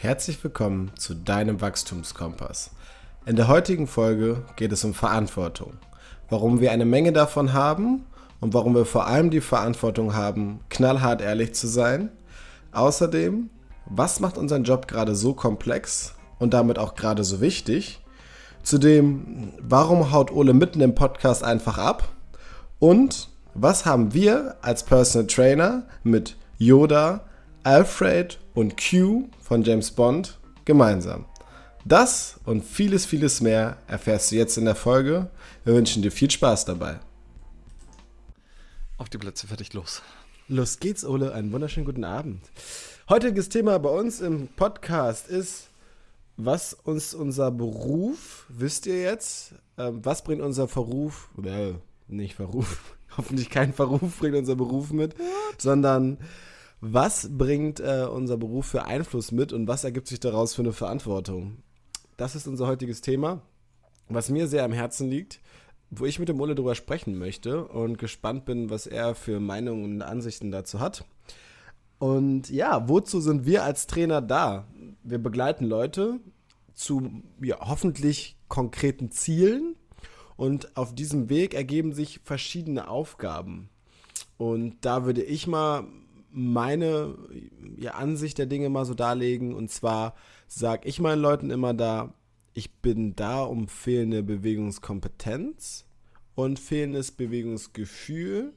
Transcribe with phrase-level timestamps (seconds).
[0.00, 2.70] Herzlich willkommen zu deinem Wachstumskompass.
[3.26, 5.72] In der heutigen Folge geht es um Verantwortung.
[6.30, 8.06] Warum wir eine Menge davon haben
[8.38, 12.10] und warum wir vor allem die Verantwortung haben, knallhart ehrlich zu sein.
[12.70, 13.50] Außerdem,
[13.86, 18.00] was macht unseren Job gerade so komplex und damit auch gerade so wichtig?
[18.62, 22.08] Zudem, warum haut Ole mitten im Podcast einfach ab?
[22.78, 27.24] Und was haben wir als Personal Trainer mit Yoda,
[27.64, 31.26] Alfred und Q von James Bond gemeinsam?
[31.84, 35.30] Das und vieles, vieles mehr erfährst du jetzt in der Folge.
[35.64, 36.98] Wir wünschen dir viel Spaß dabei.
[38.96, 40.02] Auf die Plätze, fertig, los.
[40.48, 41.32] Los geht's, Ole.
[41.32, 42.42] Einen wunderschönen guten Abend.
[43.08, 45.68] Heutiges Thema bei uns im Podcast ist,
[46.36, 51.74] was uns unser Beruf, wisst ihr jetzt, ähm, was bringt unser Verruf, äh,
[52.08, 55.14] nicht Verruf, hoffentlich kein Verruf bringt unser Beruf mit,
[55.58, 56.18] sondern
[56.80, 60.72] was bringt äh, unser Beruf für Einfluss mit und was ergibt sich daraus für eine
[60.72, 61.58] Verantwortung?
[62.16, 63.42] Das ist unser heutiges Thema,
[64.08, 65.40] was mir sehr am Herzen liegt,
[65.90, 69.84] wo ich mit dem Ole drüber sprechen möchte und gespannt bin, was er für Meinungen
[69.84, 71.04] und Ansichten dazu hat.
[71.98, 74.68] Und ja, wozu sind wir als Trainer da?
[75.02, 76.20] Wir begleiten Leute
[76.74, 79.74] zu ja, hoffentlich konkreten Zielen
[80.36, 83.68] und auf diesem Weg ergeben sich verschiedene Aufgaben.
[84.36, 85.84] Und da würde ich mal
[86.30, 87.16] meine
[87.76, 89.54] ja, Ansicht der Dinge mal so darlegen.
[89.54, 90.14] Und zwar
[90.46, 92.14] sage ich meinen Leuten immer da,
[92.54, 95.86] ich bin da, um fehlende Bewegungskompetenz
[96.34, 98.52] und fehlendes Bewegungsgefühl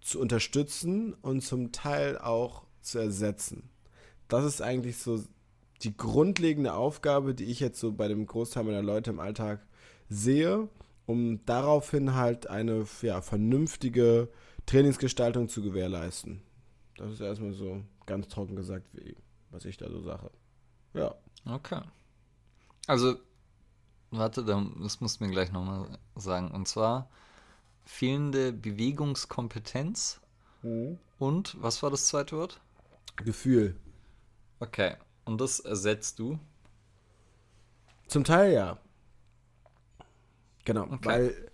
[0.00, 3.70] zu unterstützen und zum Teil auch zu ersetzen.
[4.28, 5.22] Das ist eigentlich so
[5.82, 9.66] die grundlegende Aufgabe, die ich jetzt so bei dem Großteil meiner Leute im Alltag
[10.08, 10.68] sehe,
[11.06, 14.28] um daraufhin halt eine ja, vernünftige
[14.66, 16.42] Trainingsgestaltung zu gewährleisten.
[17.00, 19.16] Das ist erstmal so ganz trocken gesagt, wie,
[19.50, 20.30] was ich da so sage.
[20.92, 21.14] Ja.
[21.46, 21.80] Okay.
[22.86, 23.16] Also,
[24.10, 26.50] warte, das musst du mir gleich nochmal sagen.
[26.50, 27.08] Und zwar
[27.84, 30.20] fehlende Bewegungskompetenz
[30.60, 30.98] mhm.
[31.18, 32.60] und, was war das zweite Wort?
[33.16, 33.80] Gefühl.
[34.58, 34.96] Okay.
[35.24, 36.38] Und das ersetzt du?
[38.08, 38.78] Zum Teil ja.
[40.66, 41.08] Genau, okay.
[41.08, 41.49] weil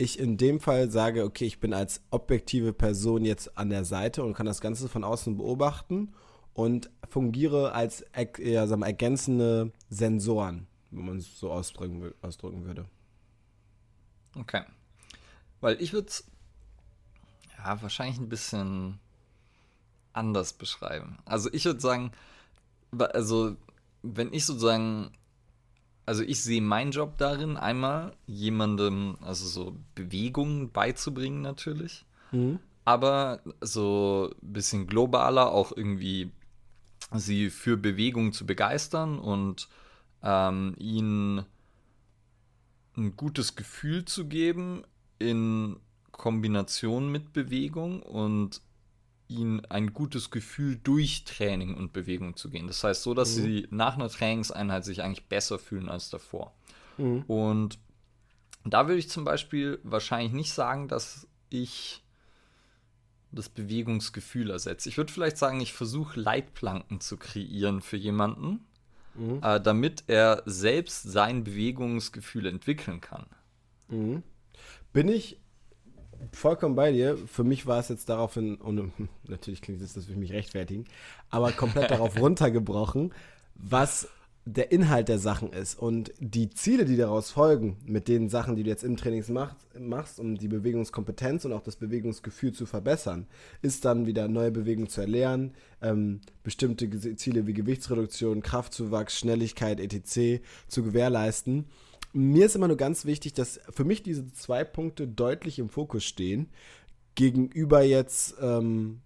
[0.00, 4.24] ich in dem Fall sage, okay, ich bin als objektive Person jetzt an der Seite
[4.24, 6.14] und kann das Ganze von außen beobachten
[6.54, 8.04] und fungiere als
[8.38, 12.86] ja, sagen wir, ergänzende Sensoren, wenn man es so ausdrücken, ausdrücken würde.
[14.36, 14.62] Okay.
[15.60, 16.24] Weil ich würde es
[17.58, 18.98] ja wahrscheinlich ein bisschen
[20.12, 21.18] anders beschreiben.
[21.24, 22.12] Also ich würde sagen,
[22.98, 23.56] also
[24.02, 25.12] wenn ich sozusagen,
[26.10, 32.58] also ich sehe meinen Job darin, einmal jemandem, also so Bewegungen beizubringen natürlich, mhm.
[32.84, 36.32] aber so ein bisschen globaler auch irgendwie
[37.14, 39.68] sie für Bewegung zu begeistern und
[40.24, 41.44] ähm, ihnen
[42.96, 44.82] ein gutes Gefühl zu geben
[45.20, 45.76] in
[46.10, 48.62] Kombination mit Bewegung und
[49.30, 52.66] ihnen ein gutes Gefühl durch Training und Bewegung zu gehen.
[52.66, 53.42] Das heißt, so, dass mhm.
[53.42, 56.52] sie nach einer Trainingseinheit sich eigentlich besser fühlen als davor.
[56.98, 57.22] Mhm.
[57.26, 57.78] Und
[58.64, 62.02] da würde ich zum Beispiel wahrscheinlich nicht sagen, dass ich
[63.32, 64.88] das Bewegungsgefühl ersetze.
[64.88, 68.66] Ich würde vielleicht sagen, ich versuche Leitplanken zu kreieren für jemanden,
[69.14, 69.40] mhm.
[69.42, 73.26] äh, damit er selbst sein Bewegungsgefühl entwickeln kann.
[73.88, 74.22] Mhm.
[74.92, 75.38] Bin ich
[76.32, 77.16] vollkommen bei dir.
[77.26, 78.92] Für mich war es jetzt daraufhin, und
[79.28, 80.84] natürlich klingt es, das will ich mich rechtfertigen,
[81.30, 83.12] aber komplett darauf runtergebrochen,
[83.54, 84.08] was
[84.46, 88.62] der Inhalt der Sachen ist und die Ziele, die daraus folgen, mit den Sachen, die
[88.62, 93.26] du jetzt im Training macht, machst, um die Bewegungskompetenz und auch das Bewegungsgefühl zu verbessern,
[93.60, 100.42] ist dann wieder neue Bewegungen zu erlernen, ähm, bestimmte Ziele wie Gewichtsreduktion, Kraftzuwachs, Schnelligkeit, etc.
[100.68, 101.66] zu gewährleisten
[102.12, 106.04] mir ist immer nur ganz wichtig, dass für mich diese zwei Punkte deutlich im Fokus
[106.04, 106.48] stehen.
[107.14, 109.00] Gegenüber jetzt, ähm,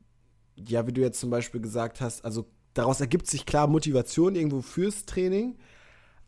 [0.57, 4.61] ja, wie du jetzt zum Beispiel gesagt hast, also daraus ergibt sich klar Motivation irgendwo
[4.63, 5.57] fürs Training.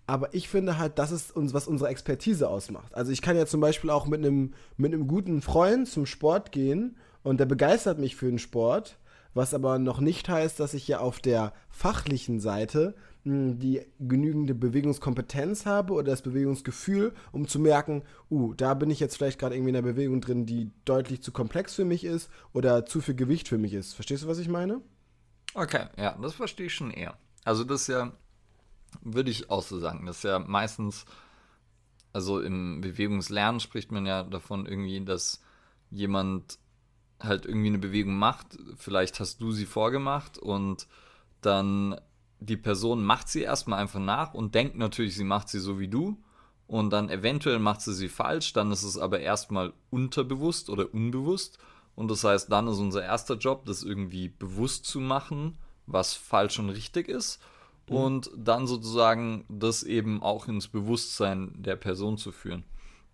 [0.07, 2.95] Aber ich finde halt, das ist uns, was unsere Expertise ausmacht.
[2.95, 6.53] Also ich kann ja zum Beispiel auch mit einem, mit einem guten Freund zum Sport
[6.53, 8.99] gehen und der begeistert mich für den Sport,
[9.35, 12.95] was aber noch nicht heißt, dass ich ja auf der fachlichen Seite
[13.27, 19.17] die genügende Bewegungskompetenz habe oder das Bewegungsgefühl, um zu merken, uh, da bin ich jetzt
[19.17, 22.87] vielleicht gerade irgendwie in einer Bewegung drin, die deutlich zu komplex für mich ist oder
[22.87, 23.95] zu viel Gewicht für mich ist.
[23.95, 24.81] Verstehst du, was ich meine?
[25.55, 27.19] Okay, ja, das verstehe ich schon eher.
[27.45, 28.13] Also das ist ja,
[29.01, 31.05] würde ich auch so sagen, das ist ja meistens,
[32.13, 35.43] also im Bewegungslernen spricht man ja davon irgendwie, dass
[35.91, 36.59] jemand
[37.19, 40.87] halt irgendwie eine Bewegung macht, vielleicht hast du sie vorgemacht und
[41.41, 42.01] dann
[42.41, 45.89] die Person macht sie erstmal einfach nach und denkt natürlich, sie macht sie so wie
[45.89, 46.19] du.
[46.67, 51.59] Und dann eventuell macht sie sie falsch, dann ist es aber erstmal unterbewusst oder unbewusst.
[51.95, 56.59] Und das heißt, dann ist unser erster Job, das irgendwie bewusst zu machen, was falsch
[56.59, 57.41] und richtig ist.
[57.89, 57.97] Mhm.
[57.97, 62.65] Und dann sozusagen das eben auch ins Bewusstsein der Person zu führen.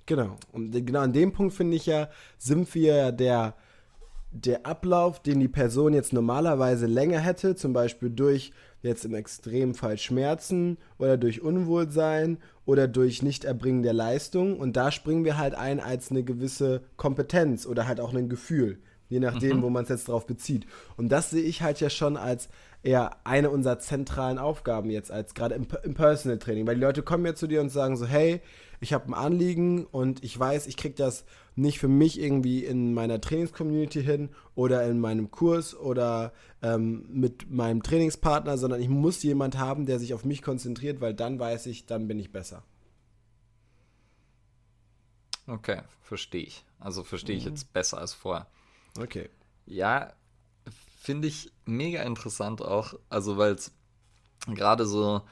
[0.06, 0.36] Genau.
[0.50, 2.08] Und genau an dem Punkt finde ich ja,
[2.38, 3.54] sind wir der,
[4.32, 8.52] der Ablauf, den die Person jetzt normalerweise länger hätte, zum Beispiel durch
[8.82, 14.58] jetzt im Extremfall Schmerzen oder durch Unwohlsein oder durch Nichterbringen der Leistung.
[14.58, 18.78] Und da springen wir halt ein als eine gewisse Kompetenz oder halt auch ein Gefühl,
[19.08, 19.62] je nachdem, mhm.
[19.62, 20.66] wo man es jetzt drauf bezieht.
[20.96, 22.48] Und das sehe ich halt ja schon als
[22.82, 26.66] eher eine unserer zentralen Aufgaben jetzt, als gerade im, im Personal Training.
[26.66, 28.40] Weil die Leute kommen ja zu dir und sagen so, hey,
[28.82, 31.24] ich habe ein Anliegen und ich weiß, ich kriege das
[31.54, 36.32] nicht für mich irgendwie in meiner Trainingscommunity hin oder in meinem Kurs oder
[36.62, 41.14] ähm, mit meinem Trainingspartner, sondern ich muss jemand haben, der sich auf mich konzentriert, weil
[41.14, 42.64] dann weiß ich, dann bin ich besser.
[45.46, 46.64] Okay, verstehe ich.
[46.80, 47.50] Also verstehe ich mhm.
[47.50, 48.48] jetzt besser als vorher.
[48.98, 49.30] Okay.
[49.64, 50.12] Ja,
[50.98, 53.72] finde ich mega interessant auch, also weil es
[54.48, 55.22] gerade so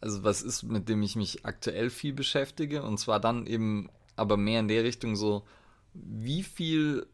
[0.00, 2.82] also was ist, mit dem ich mich aktuell viel beschäftige.
[2.82, 5.44] Und zwar dann eben aber mehr in der Richtung so,
[5.92, 7.06] wie viel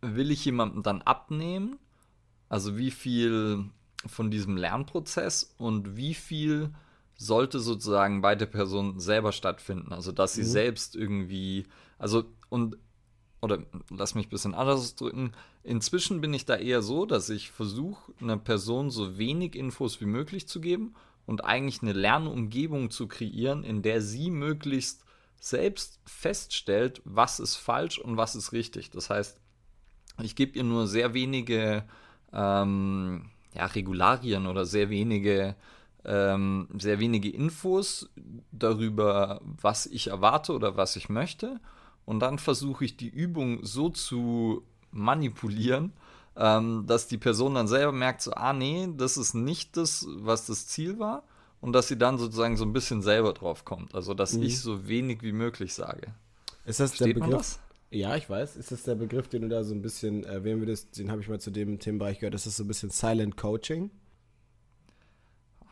[0.00, 1.78] will ich jemandem dann abnehmen?
[2.48, 3.70] Also wie viel
[4.06, 6.70] von diesem Lernprozess und wie viel
[7.16, 9.92] sollte sozusagen bei der Person selber stattfinden?
[9.92, 10.48] Also dass sie mhm.
[10.48, 11.66] selbst irgendwie,
[11.98, 12.78] also und
[13.40, 13.58] oder
[13.90, 15.32] lass mich ein bisschen anders drücken.
[15.62, 20.06] Inzwischen bin ich da eher so, dass ich versuche, einer Person so wenig Infos wie
[20.06, 20.94] möglich zu geben
[21.26, 25.04] und eigentlich eine Lernumgebung zu kreieren, in der sie möglichst
[25.40, 28.90] selbst feststellt, was ist falsch und was ist richtig.
[28.90, 29.38] Das heißt,
[30.22, 31.84] ich gebe ihr nur sehr wenige
[32.32, 35.54] ähm, ja, Regularien oder sehr wenige,
[36.04, 38.10] ähm, sehr wenige Infos
[38.52, 41.60] darüber, was ich erwarte oder was ich möchte.
[42.04, 45.92] Und dann versuche ich die Übung so zu manipulieren,
[46.36, 50.46] ähm, dass die Person dann selber merkt, so, ah nee, das ist nicht das, was
[50.46, 51.22] das Ziel war
[51.60, 53.94] und dass sie dann sozusagen so ein bisschen selber drauf kommt.
[53.94, 54.42] Also, dass mhm.
[54.42, 56.14] ich so wenig wie möglich sage.
[56.66, 57.38] Ist das Versteht der Begriff?
[57.38, 57.60] Das?
[57.90, 58.56] Ja, ich weiß.
[58.56, 60.98] Ist das der Begriff, den du da so ein bisschen erwähnen würdest?
[60.98, 62.34] Den habe ich mal zu dem Themenbereich gehört.
[62.34, 63.36] Das ist so ein bisschen Silent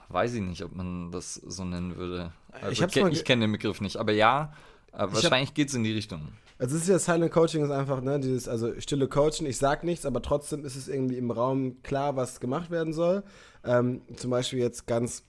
[0.09, 2.33] Weiß ich nicht, ob man das so nennen würde.
[2.53, 4.55] Also, ich, ich kenne den Begriff nicht, aber ja,
[4.93, 6.29] äh, wahrscheinlich geht es in die Richtung.
[6.63, 9.83] Also es ist ja Silent Coaching ist einfach, ne, dieses, also stille Coaching, ich sag
[9.83, 13.25] nichts, aber trotzdem ist es irgendwie im Raum klar, was gemacht werden soll.
[13.65, 15.25] Ähm, zum Beispiel jetzt ganz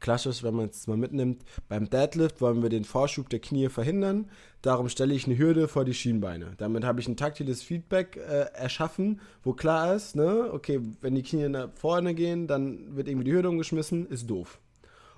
[0.00, 4.30] klassisch, wenn man es mal mitnimmt, beim Deadlift wollen wir den Vorschub der Knie verhindern.
[4.62, 6.54] Darum stelle ich eine Hürde vor die Schienbeine.
[6.56, 11.22] Damit habe ich ein taktiles Feedback äh, erschaffen, wo klar ist, ne, okay, wenn die
[11.22, 14.58] Knie nach vorne gehen, dann wird irgendwie die Hürde umgeschmissen, ist doof.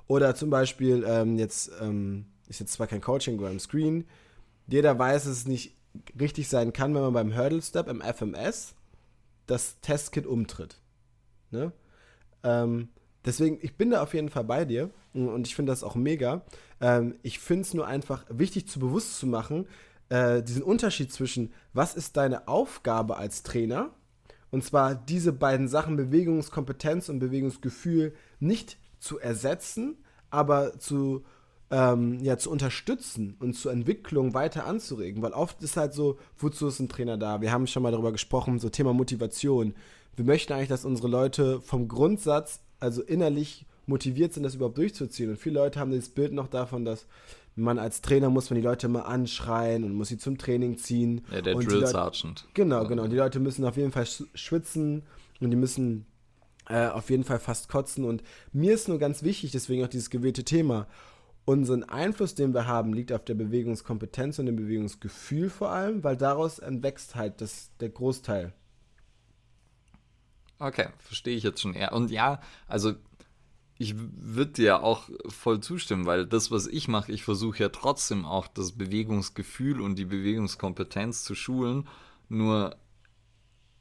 [0.09, 4.05] Oder zum Beispiel, ähm, jetzt ähm, ist jetzt zwar kein Coaching beim Screen,
[4.69, 5.77] jeder weiß, dass es nicht
[6.19, 8.75] richtig sein kann, wenn man beim Hurdle Step im FMS
[9.47, 10.77] das Testkit umtritt.
[11.51, 11.73] Ne?
[12.45, 12.89] Ähm,
[13.25, 16.43] deswegen, ich bin da auf jeden Fall bei dir und ich finde das auch mega.
[16.81, 19.67] Ähm, ich finde es nur einfach wichtig zu bewusst zu machen,
[20.11, 23.91] äh, diesen Unterschied zwischen, was ist deine Aufgabe als Trainer?
[24.51, 29.99] Und zwar diese beiden Sachen, Bewegungskompetenz und Bewegungsgefühl, nicht zu ersetzen,
[30.31, 31.25] aber zu
[31.71, 35.23] ähm, ja, zu unterstützen und zur Entwicklung weiter anzuregen.
[35.23, 37.41] Weil oft ist halt so, wozu ist ein Trainer da?
[37.41, 39.75] Wir haben schon mal darüber gesprochen, so Thema Motivation.
[40.17, 45.31] Wir möchten eigentlich, dass unsere Leute vom Grundsatz, also innerlich motiviert sind, das überhaupt durchzuziehen.
[45.31, 47.07] Und viele Leute haben das Bild noch davon, dass
[47.55, 51.23] man als Trainer muss man die Leute mal anschreien und muss sie zum Training ziehen.
[51.33, 52.47] Ja, der Drill Sergeant.
[52.55, 53.03] Genau, genau.
[53.03, 55.03] Und die Leute müssen auf jeden Fall schwitzen
[55.41, 56.07] und die müssen
[56.69, 58.05] äh, auf jeden Fall fast kotzen.
[58.05, 58.23] Und
[58.53, 60.87] mir ist nur ganz wichtig, deswegen auch dieses gewählte Thema
[61.49, 66.19] unseren Einfluss, den wir haben, liegt auf der Bewegungskompetenz und dem Bewegungsgefühl vor allem, weil
[66.19, 68.53] daraus entwächst halt das, der Großteil.
[70.59, 71.93] Okay, verstehe ich jetzt schon eher.
[71.95, 72.93] Und ja, also
[73.79, 78.27] ich würde dir auch voll zustimmen, weil das, was ich mache, ich versuche ja trotzdem
[78.27, 81.89] auch das Bewegungsgefühl und die Bewegungskompetenz zu schulen.
[82.29, 82.77] Nur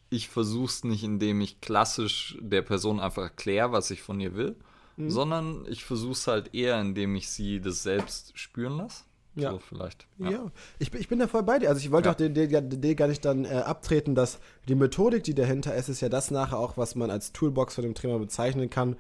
[0.10, 4.36] ich versuche es nicht, indem ich klassisch der Person einfach erkläre, was ich von ihr
[4.36, 4.56] will,
[4.98, 5.10] mhm.
[5.10, 9.04] sondern ich versuche es halt eher, indem ich sie das selbst spüren lasse.
[9.36, 9.52] Ja.
[9.52, 10.08] So vielleicht.
[10.18, 10.52] Ja, ja.
[10.80, 11.70] Ich, ich bin da voll bei dir.
[11.70, 12.14] Also ich wollte ja.
[12.14, 15.90] auch den, den, den, gar nicht dann äh, abtreten, dass die Methodik, die dahinter ist,
[15.90, 18.96] ist ja das nachher auch, was man als Toolbox von dem Trainer bezeichnen kann.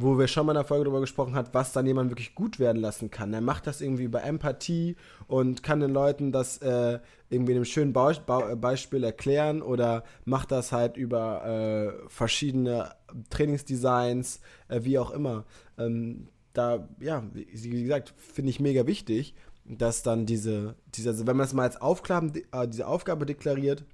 [0.00, 2.60] Wo wir schon mal in der Folge darüber gesprochen haben, was dann jemand wirklich gut
[2.60, 3.34] werden lassen kann.
[3.34, 4.94] Er macht das irgendwie über Empathie
[5.26, 7.00] und kann den Leuten das äh,
[7.30, 12.92] irgendwie in einem schönen Be Be Beispiel erklären oder macht das halt über äh, verschiedene
[13.30, 15.44] Trainingsdesigns, äh, wie auch immer.
[15.78, 21.36] Ähm, da, ja, wie gesagt, finde ich mega wichtig, dass dann diese, diese also wenn
[21.36, 23.84] man es mal als Aufgaben, äh, diese Aufgabe deklariert,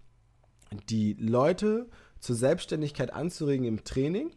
[0.91, 1.89] die Leute
[2.21, 4.31] zur Selbstständigkeit anzuregen im Training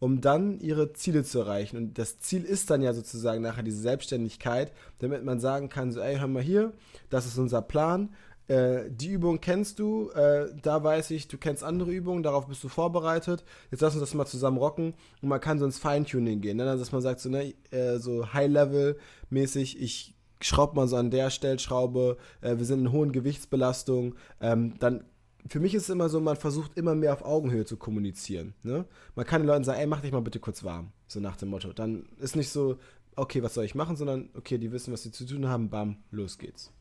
[0.00, 1.76] um dann ihre Ziele zu erreichen.
[1.76, 6.00] Und das Ziel ist dann ja sozusagen nachher diese Selbstständigkeit, damit man sagen kann, so,
[6.00, 6.72] ey, hör mal hier,
[7.10, 8.08] das ist unser Plan.
[8.48, 12.64] Äh, die Übung kennst du, äh, da weiß ich, du kennst andere Übungen, darauf bist
[12.64, 13.44] du vorbereitet.
[13.70, 16.56] Jetzt lass uns das mal zusammen rocken und man kann so ins Feintuning gehen.
[16.56, 16.68] Ne?
[16.68, 21.28] Also, dass man sagt, so, ne, äh, so High-Level-mäßig, ich schraube mal so an der
[21.28, 25.04] Stellschraube, äh, wir sind in hohen Gewichtsbelastungen, ähm, dann
[25.48, 28.54] für mich ist es immer so, man versucht immer mehr auf Augenhöhe zu kommunizieren.
[28.62, 28.84] Ne?
[29.14, 30.92] Man kann den Leuten sagen, ey, mach dich mal bitte kurz warm.
[31.06, 31.72] So nach dem Motto.
[31.72, 32.78] Dann ist nicht so,
[33.16, 35.96] okay, was soll ich machen, sondern okay, die wissen, was sie zu tun haben, bam,
[36.10, 36.72] los geht's.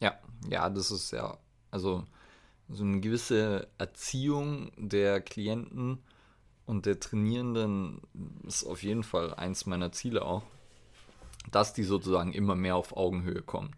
[0.00, 1.38] Ja, ja, das ist ja,
[1.70, 2.04] also
[2.68, 5.98] so eine gewisse Erziehung der Klienten
[6.66, 8.02] und der Trainierenden
[8.46, 10.42] ist auf jeden Fall eins meiner Ziele auch,
[11.50, 13.74] dass die sozusagen immer mehr auf Augenhöhe kommen.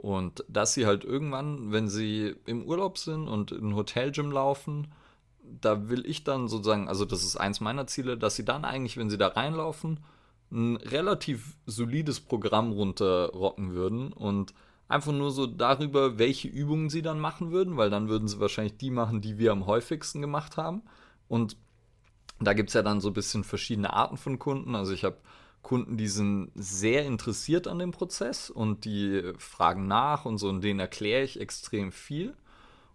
[0.00, 4.90] Und dass sie halt irgendwann, wenn sie im Urlaub sind und in ein Hotelgym laufen,
[5.42, 8.96] da will ich dann sozusagen, also das ist eins meiner Ziele, dass sie dann eigentlich,
[8.96, 10.00] wenn sie da reinlaufen,
[10.50, 14.54] ein relativ solides Programm runterrocken würden und
[14.88, 18.78] einfach nur so darüber, welche Übungen sie dann machen würden, weil dann würden sie wahrscheinlich
[18.78, 20.80] die machen, die wir am häufigsten gemacht haben.
[21.28, 21.58] Und
[22.40, 24.74] da gibt es ja dann so ein bisschen verschiedene Arten von Kunden.
[24.74, 25.18] Also ich habe
[25.62, 30.62] Kunden, die sind sehr interessiert an dem Prozess und die fragen nach und so und
[30.62, 32.34] denen erkläre ich extrem viel.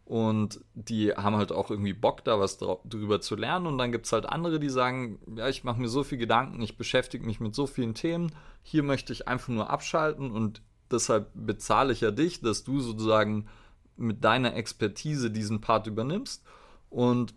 [0.05, 3.65] Und die haben halt auch irgendwie Bock, da was drüber zu lernen.
[3.65, 6.61] Und dann gibt es halt andere, die sagen, ja, ich mache mir so viel Gedanken,
[6.61, 8.31] ich beschäftige mich mit so vielen Themen,
[8.61, 13.47] hier möchte ich einfach nur abschalten und deshalb bezahle ich ja dich, dass du sozusagen
[13.97, 16.43] mit deiner Expertise diesen Part übernimmst.
[16.91, 17.33] Und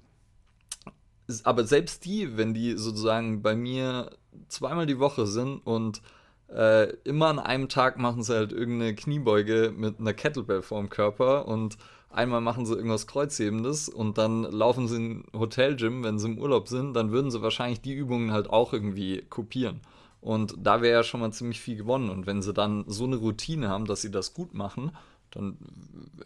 [1.44, 4.11] aber selbst die, wenn die sozusagen bei mir
[4.49, 6.02] zweimal die Woche sind und
[6.49, 11.47] äh, immer an einem Tag machen sie halt irgendeine Kniebeuge mit einer Kettlebell vorm Körper
[11.47, 11.76] und
[12.11, 16.38] einmal machen sie irgendwas Kreuzhebendes und dann laufen sie in ein Hotelgym, wenn sie im
[16.38, 19.80] Urlaub sind, dann würden sie wahrscheinlich die Übungen halt auch irgendwie kopieren.
[20.21, 22.11] Und da wäre ja schon mal ziemlich viel gewonnen.
[22.11, 24.90] Und wenn sie dann so eine Routine haben, dass sie das gut machen,
[25.30, 25.59] dann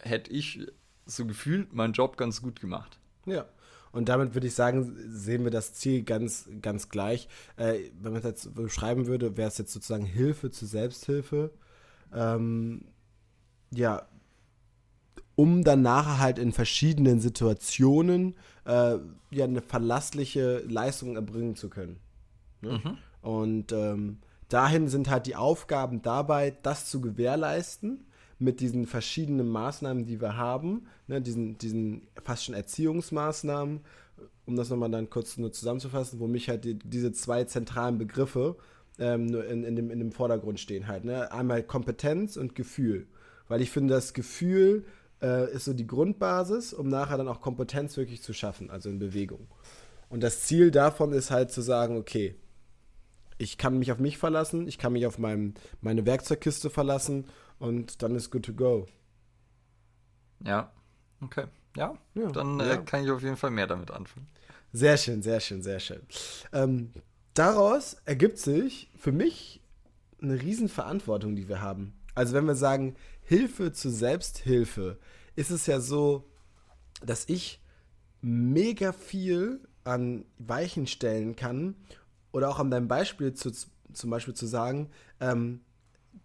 [0.00, 0.66] hätte ich
[1.04, 2.98] so gefühlt meinen Job ganz gut gemacht.
[3.26, 3.44] Ja.
[3.92, 7.28] Und damit würde ich sagen, sehen wir das Ziel ganz, ganz gleich.
[7.56, 11.50] Äh, wenn man es jetzt beschreiben würde, wäre es jetzt sozusagen Hilfe zur Selbsthilfe.
[12.14, 12.86] Ähm,
[13.70, 14.06] ja,
[15.34, 18.34] um dann nachher halt in verschiedenen Situationen
[18.64, 18.96] äh,
[19.30, 22.00] ja eine verlässliche Leistung erbringen zu können.
[22.60, 22.80] Ne?
[22.82, 22.98] Mhm.
[23.22, 24.18] Und ähm,
[24.48, 28.04] dahin sind halt die Aufgaben dabei, das zu gewährleisten
[28.42, 33.80] mit diesen verschiedenen Maßnahmen, die wir haben, ne, diesen, diesen fast schon Erziehungsmaßnahmen,
[34.46, 38.56] um das nochmal dann kurz nur zusammenzufassen, wo mich halt die, diese zwei zentralen Begriffe
[38.98, 41.04] ähm, in, in, dem, in dem Vordergrund stehen halt.
[41.04, 41.30] Ne?
[41.32, 43.06] Einmal Kompetenz und Gefühl.
[43.48, 44.84] Weil ich finde, das Gefühl
[45.22, 48.98] äh, ist so die Grundbasis, um nachher dann auch Kompetenz wirklich zu schaffen, also in
[48.98, 49.46] Bewegung.
[50.08, 52.34] Und das Ziel davon ist halt zu sagen, okay,
[53.38, 57.26] ich kann mich auf mich verlassen, ich kann mich auf mein, meine Werkzeugkiste verlassen
[57.62, 58.88] und dann ist good to go.
[60.44, 60.72] Ja,
[61.20, 61.44] okay.
[61.76, 62.76] Ja, ja dann äh, ja.
[62.78, 64.26] kann ich auf jeden Fall mehr damit anfangen.
[64.72, 66.00] Sehr schön, sehr schön, sehr schön.
[66.52, 66.90] Ähm,
[67.34, 69.62] daraus ergibt sich für mich
[70.20, 71.94] eine Riesenverantwortung, die wir haben.
[72.16, 74.98] Also wenn wir sagen, Hilfe zur Selbsthilfe,
[75.36, 76.28] ist es ja so,
[77.00, 77.62] dass ich
[78.22, 81.76] mega viel an Weichen stellen kann
[82.32, 83.52] oder auch an deinem Beispiel zu,
[83.92, 84.90] zum Beispiel zu sagen,
[85.20, 85.60] ähm,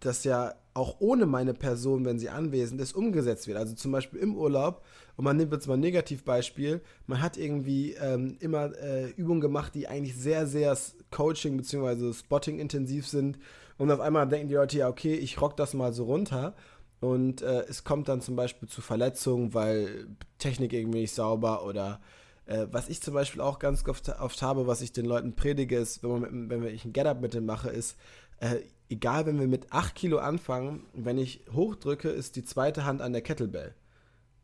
[0.00, 3.58] dass ja auch ohne meine Person, wenn sie anwesend ist, umgesetzt wird.
[3.58, 4.84] Also zum Beispiel im Urlaub,
[5.16, 9.74] und man nimmt jetzt mal ein Negativbeispiel, man hat irgendwie ähm, immer äh, Übungen gemacht,
[9.74, 10.76] die eigentlich sehr, sehr
[11.10, 12.12] Coaching- bzw.
[12.12, 13.38] Spotting-intensiv sind.
[13.76, 16.54] Und auf einmal denken die Leute, ja, okay, ich rock das mal so runter.
[17.00, 20.06] Und äh, es kommt dann zum Beispiel zu Verletzungen, weil
[20.38, 22.00] Technik irgendwie nicht sauber oder
[22.46, 25.76] äh, was ich zum Beispiel auch ganz oft, oft, habe, was ich den Leuten predige,
[25.76, 27.96] ist, wenn, man mit, wenn ich ein Get-Up mit dem mache, ist,
[28.40, 28.56] äh,
[28.88, 33.12] egal, wenn wir mit 8 Kilo anfangen, wenn ich hochdrücke, ist die zweite Hand an
[33.12, 33.74] der Kettlebell.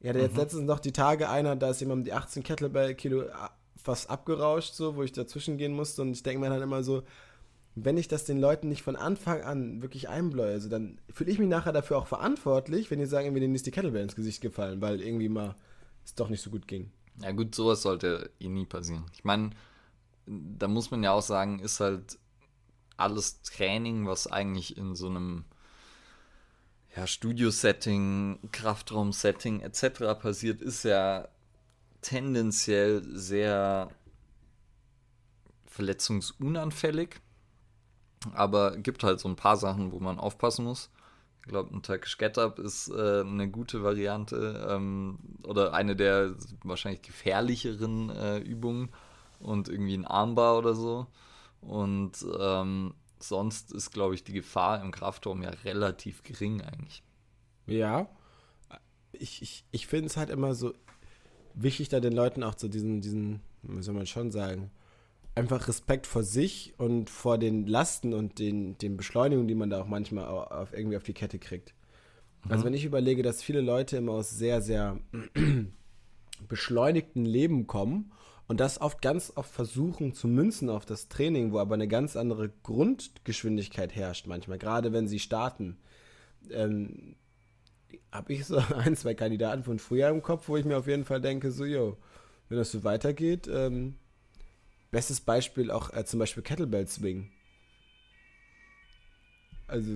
[0.00, 0.28] Ja, der mhm.
[0.28, 3.32] jetzt letztens noch die Tage einer, da ist jemand die 18 Kettlebell-Kilo äh,
[3.76, 6.02] fast abgerauscht, so, wo ich dazwischen gehen musste.
[6.02, 7.04] Und ich denke mir dann immer so,
[7.74, 11.38] wenn ich das den Leuten nicht von Anfang an wirklich einbläue, also dann fühle ich
[11.38, 14.40] mich nachher dafür auch verantwortlich, wenn die sagen, irgendwie denen ist die Kettlebell ins Gesicht
[14.40, 15.56] gefallen, weil irgendwie mal
[16.04, 16.90] es doch nicht so gut ging.
[17.20, 19.04] Ja gut, sowas sollte eh nie passieren.
[19.14, 19.50] Ich meine,
[20.26, 22.18] da muss man ja auch sagen, ist halt
[22.96, 25.44] alles Training, was eigentlich in so einem
[26.96, 30.20] ja, Studio-Setting, Kraftraum-Setting etc.
[30.20, 31.28] passiert, ist ja
[32.02, 33.90] tendenziell sehr
[35.66, 37.20] verletzungsunanfällig.
[38.32, 40.90] Aber gibt halt so ein paar Sachen, wo man aufpassen muss.
[41.42, 47.02] Ich glaube, ein Turkish Get-Up ist äh, eine gute Variante ähm, oder eine der wahrscheinlich
[47.02, 48.88] gefährlicheren äh, Übungen
[49.40, 51.06] und irgendwie ein Armbar oder so.
[51.66, 57.02] Und ähm, sonst ist, glaube ich, die Gefahr im Kraftraum ja relativ gering eigentlich.
[57.66, 58.08] Ja,
[59.12, 60.74] ich, ich, ich finde es halt immer so
[61.54, 64.70] wichtig, da den Leuten auch zu diesen, diesen, wie soll man schon sagen,
[65.34, 69.82] einfach Respekt vor sich und vor den Lasten und den, den Beschleunigungen, die man da
[69.82, 71.74] auch manchmal auf, irgendwie auf die Kette kriegt.
[72.44, 72.52] Mhm.
[72.52, 74.98] Also wenn ich überlege, dass viele Leute immer aus sehr, sehr
[76.48, 78.12] beschleunigten Leben kommen
[78.46, 82.16] und das oft ganz oft versuchen zu münzen auf das Training, wo aber eine ganz
[82.16, 85.78] andere Grundgeschwindigkeit herrscht manchmal, gerade wenn sie starten.
[86.50, 87.16] Ähm,
[88.12, 91.04] habe ich so ein, zwei Kandidaten von früher im Kopf, wo ich mir auf jeden
[91.04, 91.96] Fall denke, so, jo,
[92.48, 93.96] wenn das so weitergeht, ähm,
[94.90, 97.30] bestes Beispiel auch äh, zum Beispiel Kettlebell Swing.
[99.66, 99.90] Also,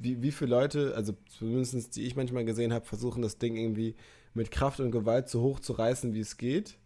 [0.00, 3.96] wie, wie viele Leute, also zumindest die ich manchmal gesehen habe, versuchen das Ding irgendwie
[4.34, 6.76] mit Kraft und Gewalt so hoch zu reißen, wie es geht.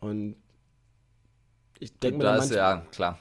[0.00, 0.36] Und
[1.78, 3.18] ich denke mir da ist ja klar.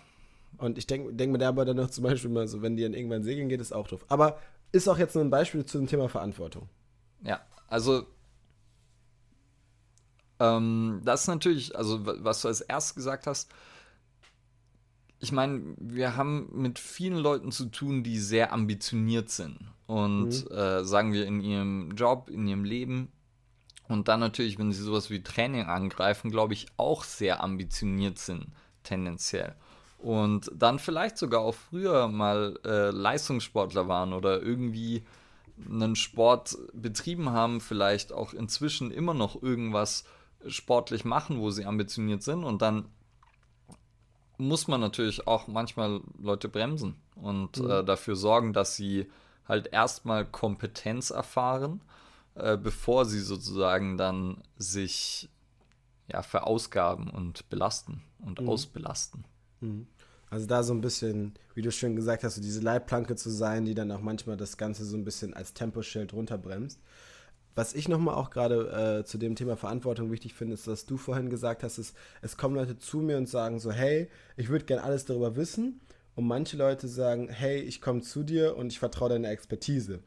[0.58, 2.84] Und ich denke denk mir da aber dann noch zum Beispiel mal so, wenn die
[2.84, 4.06] dann irgendwann segeln geht, ist auch doof.
[4.10, 4.40] Aber
[4.72, 6.68] ist auch jetzt nur ein Beispiel zu dem Thema Verantwortung.
[7.24, 8.06] Ja, also
[10.40, 13.52] ähm, das ist natürlich, also was du als erst gesagt hast,
[15.20, 19.58] ich meine, wir haben mit vielen Leuten zu tun, die sehr ambitioniert sind
[19.88, 20.56] und mhm.
[20.56, 23.12] äh, sagen wir in ihrem Job, in ihrem Leben
[23.88, 28.48] und dann natürlich, wenn sie sowas wie Training angreifen, glaube ich, auch sehr ambitioniert sind,
[28.84, 29.56] tendenziell.
[29.98, 35.03] Und dann vielleicht sogar auch früher mal äh, Leistungssportler waren oder irgendwie
[35.65, 40.03] einen Sport betrieben haben, vielleicht auch inzwischen immer noch irgendwas
[40.46, 42.44] sportlich machen, wo sie ambitioniert sind.
[42.44, 42.86] Und dann
[44.38, 47.69] muss man natürlich auch manchmal Leute bremsen und mhm.
[47.69, 49.10] äh, dafür sorgen, dass sie
[49.47, 51.82] halt erstmal Kompetenz erfahren
[52.39, 55.30] äh, bevor sie sozusagen dann sich
[56.08, 58.50] ja, verausgaben und belasten und mhm.
[58.50, 59.26] ausbelasten.
[59.62, 59.88] Mhm.
[60.30, 63.65] Also da so ein bisschen, wie du schön gesagt hast, so diese Leitplanke zu sein,
[63.65, 66.80] die dann auch manchmal das Ganze so ein bisschen als Temposchild runterbremst.
[67.56, 70.97] Was ich nochmal auch gerade äh, zu dem Thema Verantwortung wichtig finde, ist, dass du
[70.97, 74.65] vorhin gesagt hast, ist, es kommen Leute zu mir und sagen so, hey, ich würde
[74.65, 75.80] gern alles darüber wissen.
[76.13, 80.00] Und manche Leute sagen, hey, ich komme zu dir und ich vertraue deiner Expertise.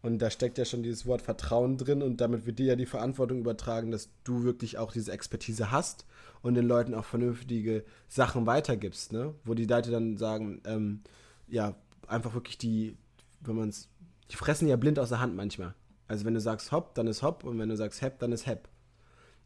[0.00, 2.86] Und da steckt ja schon dieses Wort Vertrauen drin und damit wird dir ja die
[2.86, 6.06] Verantwortung übertragen, dass du wirklich auch diese Expertise hast
[6.40, 9.34] und den Leuten auch vernünftige Sachen weitergibst, ne?
[9.44, 11.00] Wo die Leute dann sagen, ähm,
[11.48, 11.74] ja,
[12.06, 12.96] einfach wirklich die,
[13.40, 13.88] wenn man es,
[14.30, 15.74] die fressen ja blind aus der Hand manchmal.
[16.06, 18.46] Also wenn du sagst hopp, dann ist hopp und wenn du sagst hep, dann ist
[18.46, 18.68] hep.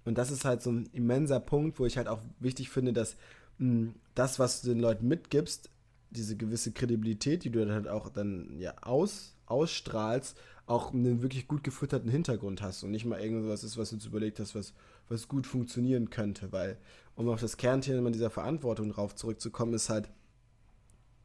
[0.04, 3.16] Und das ist halt so ein immenser Punkt, wo ich halt auch wichtig finde, dass
[3.58, 5.70] mh, hm, das, was du den Leuten mitgibst,
[6.10, 11.46] diese gewisse Kredibilität, die du dann halt auch dann ja aus ausstrahlst, auch einen wirklich
[11.46, 14.72] gut gefütterten Hintergrund hast und nicht mal irgendwas ist, was du jetzt überlegt hast, was,
[15.08, 16.50] was gut funktionieren könnte.
[16.52, 16.78] Weil,
[17.14, 20.08] um auf das Kernthema dieser Verantwortung drauf zurückzukommen, ist halt,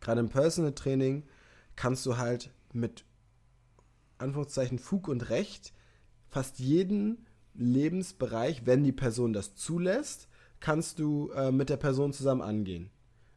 [0.02, 1.24] gerade im Personal Training
[1.76, 3.06] kannst du halt mit
[4.18, 5.74] Anführungszeichen Fug und Recht
[6.30, 10.28] fast jeden Lebensbereich, wenn die Person das zulässt,
[10.60, 12.90] kannst du äh, mit der Person zusammen angehen.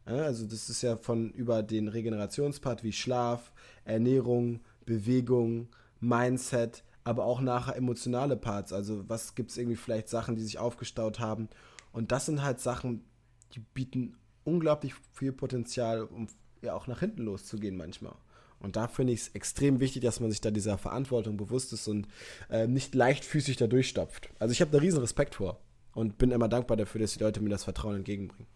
[0.05, 3.51] Also das ist ja von über den Regenerationspart wie Schlaf,
[3.85, 5.69] Ernährung, Bewegung,
[6.01, 8.73] Mindset, aber auch nachher emotionale Parts.
[8.73, 11.49] Also was gibt es irgendwie vielleicht Sachen, die sich aufgestaut haben.
[11.93, 13.05] Und das sind halt Sachen,
[13.53, 16.27] die bieten unglaublich viel Potenzial, um
[16.61, 18.15] ja auch nach hinten loszugehen manchmal.
[18.59, 21.87] Und da finde ich es extrem wichtig, dass man sich da dieser Verantwortung bewusst ist
[21.87, 22.07] und
[22.49, 24.29] äh, nicht leichtfüßig da durchstopft.
[24.37, 25.59] Also ich habe da riesen Respekt vor
[25.93, 28.47] und bin immer dankbar dafür, dass die Leute mir das Vertrauen entgegenbringen.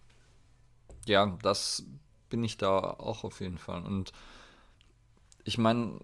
[1.08, 1.86] Ja, das
[2.30, 3.84] bin ich da auch auf jeden Fall.
[3.84, 4.12] Und
[5.44, 6.00] ich meine,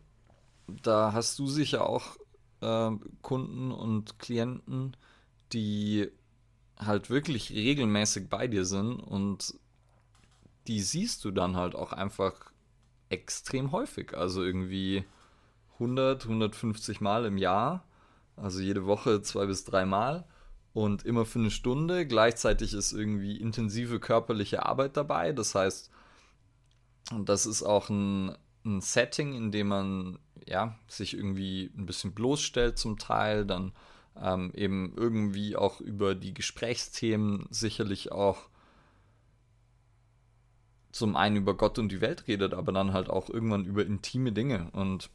[0.83, 2.17] da hast du sicher auch
[2.61, 4.95] äh, Kunden und Klienten,
[5.53, 6.09] die
[6.77, 9.55] halt wirklich regelmäßig bei dir sind und
[10.67, 12.51] die siehst du dann halt auch einfach
[13.09, 14.15] extrem häufig.
[14.15, 15.03] Also irgendwie
[15.73, 17.83] 100, 150 Mal im Jahr,
[18.35, 20.25] also jede Woche zwei bis drei Mal
[20.73, 22.05] und immer für eine Stunde.
[22.05, 25.33] Gleichzeitig ist irgendwie intensive körperliche Arbeit dabei.
[25.33, 25.91] Das heißt,
[27.25, 32.77] das ist auch ein, ein Setting, in dem man ja, sich irgendwie ein bisschen bloßstellt
[32.77, 33.71] zum Teil, dann
[34.19, 38.49] ähm, eben irgendwie auch über die Gesprächsthemen sicherlich auch
[40.91, 44.33] zum einen über Gott und die Welt redet, aber dann halt auch irgendwann über intime
[44.33, 45.09] Dinge und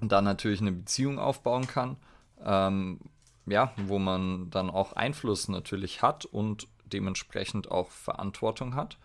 [0.00, 1.96] dann natürlich eine Beziehung aufbauen kann,
[2.44, 3.00] ähm,
[3.46, 8.98] ja, wo man dann auch Einfluss natürlich hat und dementsprechend auch Verantwortung hat.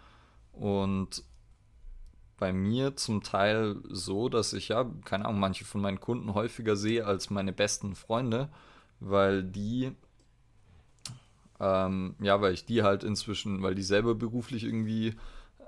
[0.51, 1.23] Und
[2.43, 6.75] bei mir zum Teil so, dass ich ja, keine Ahnung, manche von meinen Kunden häufiger
[6.75, 8.49] sehe als meine besten Freunde,
[8.99, 9.93] weil die,
[11.61, 15.15] ähm, ja, weil ich die halt inzwischen, weil die selber beruflich irgendwie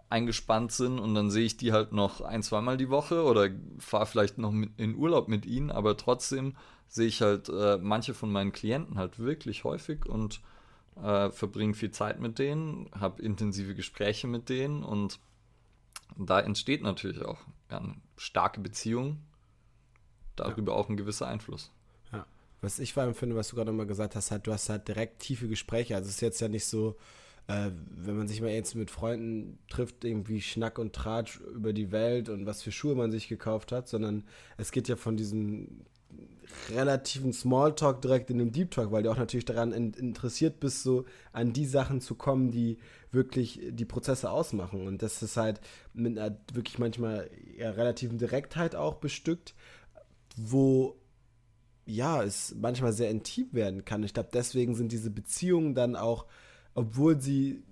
[0.10, 4.06] eingespannt sind und dann sehe ich die halt noch ein, zweimal die Woche oder fahre
[4.06, 6.58] vielleicht noch in Urlaub mit ihnen, aber trotzdem
[6.90, 10.42] sehe ich halt äh, manche von meinen Klienten halt wirklich häufig und
[11.02, 15.22] äh, verbringe viel Zeit mit denen, habe intensive Gespräche mit denen und
[16.18, 17.39] da entsteht natürlich auch
[17.70, 19.20] eine starke Beziehung,
[20.36, 20.78] darüber ja.
[20.78, 21.72] auch ein gewisser Einfluss.
[22.12, 22.26] Ja.
[22.62, 24.88] Was ich vor allem finde, was du gerade mal gesagt hast, halt, du hast halt
[24.88, 25.96] direkt tiefe Gespräche.
[25.96, 26.98] Also es ist jetzt ja nicht so,
[27.48, 31.91] äh, wenn man sich mal jetzt mit Freunden trifft, irgendwie Schnack und Tratsch über die
[31.91, 34.24] Welt und was für Schuhe man sich gekauft hat, sondern
[34.58, 35.86] es geht ja von diesem
[36.70, 40.84] relativen Smalltalk direkt in den Deep Talk, weil du auch natürlich daran in, interessiert bist,
[40.84, 42.78] so an die Sachen zu kommen, die
[43.12, 44.88] wirklich die Prozesse ausmachen.
[44.88, 45.62] Und das ist halt
[45.94, 49.56] mit einer wirklich manchmal relativen Direktheit auch bestückt,
[50.36, 51.00] wo
[51.86, 54.04] ja, es manchmal sehr intim werden kann.
[54.04, 56.26] Ich glaube, deswegen sind diese Beziehungen dann auch,
[56.74, 57.64] obwohl sie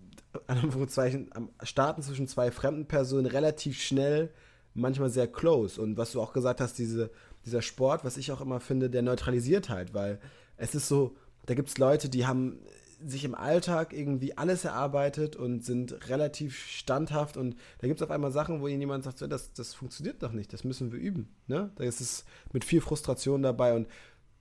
[0.47, 1.31] an Anführungszeichen
[1.63, 4.31] Starten zwischen zwei fremden Personen relativ schnell
[4.73, 5.81] manchmal sehr close.
[5.81, 7.11] Und was du auch gesagt hast, diese
[7.45, 10.19] dieser Sport, was ich auch immer finde, der neutralisiert halt, weil
[10.57, 12.59] es ist so, da gibt es Leute, die haben
[13.05, 18.11] sich im Alltag irgendwie alles erarbeitet und sind relativ standhaft und da gibt es auf
[18.11, 20.99] einmal Sachen, wo ihnen jemand sagt, so, das, das funktioniert doch nicht, das müssen wir
[20.99, 21.35] üben.
[21.47, 21.71] Ne?
[21.75, 23.87] Da ist es mit viel Frustration dabei und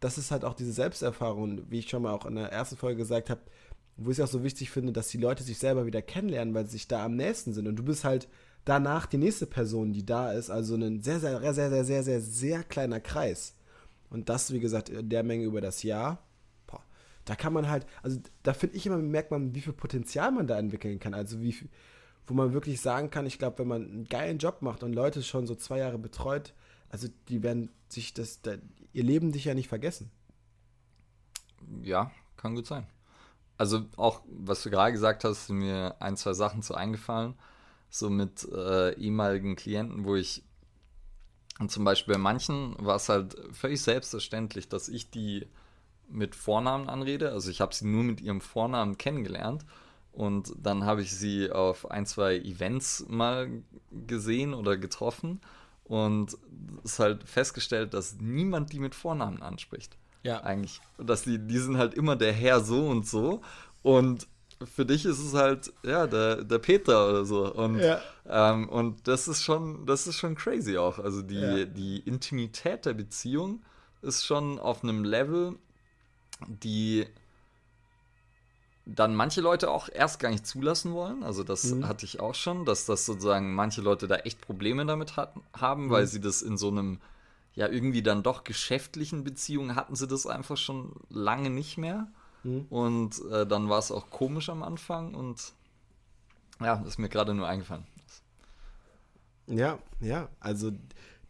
[0.01, 2.99] das ist halt auch diese Selbsterfahrung, wie ich schon mal auch in der ersten Folge
[2.99, 3.41] gesagt habe,
[3.97, 6.67] wo ich es auch so wichtig finde, dass die Leute sich selber wieder kennenlernen, weil
[6.67, 8.29] sie sich da am nächsten sind und du bist halt
[8.65, 10.51] danach die nächste Person, die da ist.
[10.51, 13.55] Also ein sehr, sehr, sehr, sehr, sehr, sehr, sehr kleiner Kreis.
[14.11, 16.23] Und das, wie gesagt, in der Menge über das Jahr.
[16.67, 16.83] Boah,
[17.25, 20.47] da kann man halt, also da finde ich immer, merkt man, wie viel Potenzial man
[20.47, 21.15] da entwickeln kann.
[21.15, 21.55] Also wie
[22.27, 25.23] wo man wirklich sagen kann, ich glaube, wenn man einen geilen Job macht und Leute
[25.23, 26.55] schon so zwei Jahre betreut,
[26.89, 28.41] also die werden sich das,
[28.93, 30.11] ihr Leben dich ja nicht vergessen.
[31.83, 32.87] Ja, kann gut sein.
[33.59, 37.35] Also auch, was du gerade gesagt hast, sind mir ein, zwei Sachen zu eingefallen
[37.93, 40.43] so mit äh, ehemaligen Klienten, wo ich
[41.59, 45.47] und zum Beispiel bei manchen war es halt völlig selbstverständlich, dass ich die
[46.09, 47.31] mit Vornamen anrede.
[47.31, 49.67] Also ich habe sie nur mit ihrem Vornamen kennengelernt
[50.11, 53.63] und dann habe ich sie auf ein, zwei Events mal
[54.07, 55.43] gesehen oder getroffen
[55.85, 56.39] und
[56.85, 59.99] es halt festgestellt, dass niemand die mit Vornamen anspricht.
[60.23, 60.43] Ja.
[60.43, 60.81] Eigentlich.
[60.97, 63.43] Dass die, die sind halt immer der Herr so und so
[63.83, 64.27] und
[64.67, 67.53] für dich ist es halt, ja, der, der Peter oder so.
[67.53, 68.01] Und, ja.
[68.29, 70.99] ähm, und das ist schon, das ist schon crazy auch.
[70.99, 71.65] Also die, ja.
[71.65, 73.63] die Intimität der Beziehung
[74.03, 75.57] ist schon auf einem Level,
[76.47, 77.07] die
[78.85, 81.23] dann manche Leute auch erst gar nicht zulassen wollen.
[81.23, 81.87] Also das mhm.
[81.87, 85.87] hatte ich auch schon, dass das sozusagen manche Leute da echt Probleme damit hatten, haben,
[85.87, 85.91] mhm.
[85.91, 87.01] weil sie das in so einem
[87.55, 92.09] ja irgendwie dann doch geschäftlichen Beziehungen hatten sie das einfach schon lange nicht mehr.
[92.45, 92.67] Mhm.
[92.71, 95.53] Und äh, dann war es auch komisch am Anfang und
[96.61, 97.87] ja, ist mir gerade nur eingefallen.
[99.47, 100.73] Ja, ja, also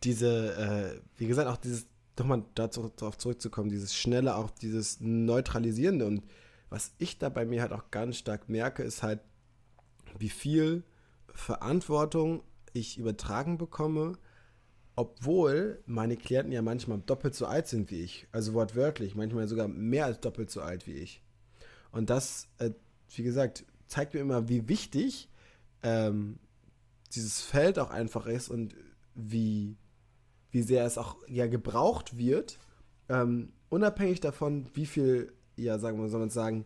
[0.04, 1.86] diese, äh, wie gesagt, auch dieses,
[2.18, 6.22] nochmal darauf zurückzukommen, dieses schnelle, auch dieses neutralisierende und
[6.68, 9.20] was ich da bei mir halt auch ganz stark merke, ist halt,
[10.18, 10.84] wie viel
[11.34, 14.14] Verantwortung ich übertragen bekomme,
[14.94, 18.28] obwohl meine Klienten ja manchmal doppelt so alt sind wie ich.
[18.32, 21.22] Also wortwörtlich, manchmal sogar mehr als doppelt so alt wie ich.
[21.90, 22.70] Und das, äh,
[23.14, 25.28] wie gesagt, zeigt mir immer, wie wichtig
[25.82, 26.38] ähm,
[27.14, 28.74] dieses Feld auch einfach ist und
[29.14, 29.76] wie,
[30.50, 32.58] wie sehr es auch ja gebraucht wird,
[33.08, 36.64] ähm, unabhängig davon, wie viel, ja, sagen wir, soll man sagen,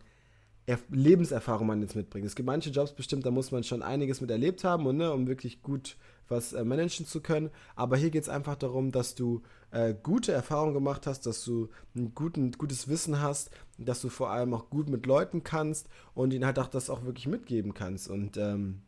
[0.89, 2.25] Lebenserfahrung man jetzt mitbringt.
[2.25, 5.13] Es gibt manche Jobs bestimmt, da muss man schon einiges mit erlebt haben, und, ne,
[5.13, 5.95] um wirklich gut
[6.27, 7.49] was äh, managen zu können.
[7.75, 11.69] Aber hier geht es einfach darum, dass du äh, gute Erfahrungen gemacht hast, dass du
[11.95, 16.33] ein guten, gutes Wissen hast, dass du vor allem auch gut mit Leuten kannst und
[16.33, 18.09] ihnen halt auch das auch wirklich mitgeben kannst.
[18.09, 18.81] Und ähm,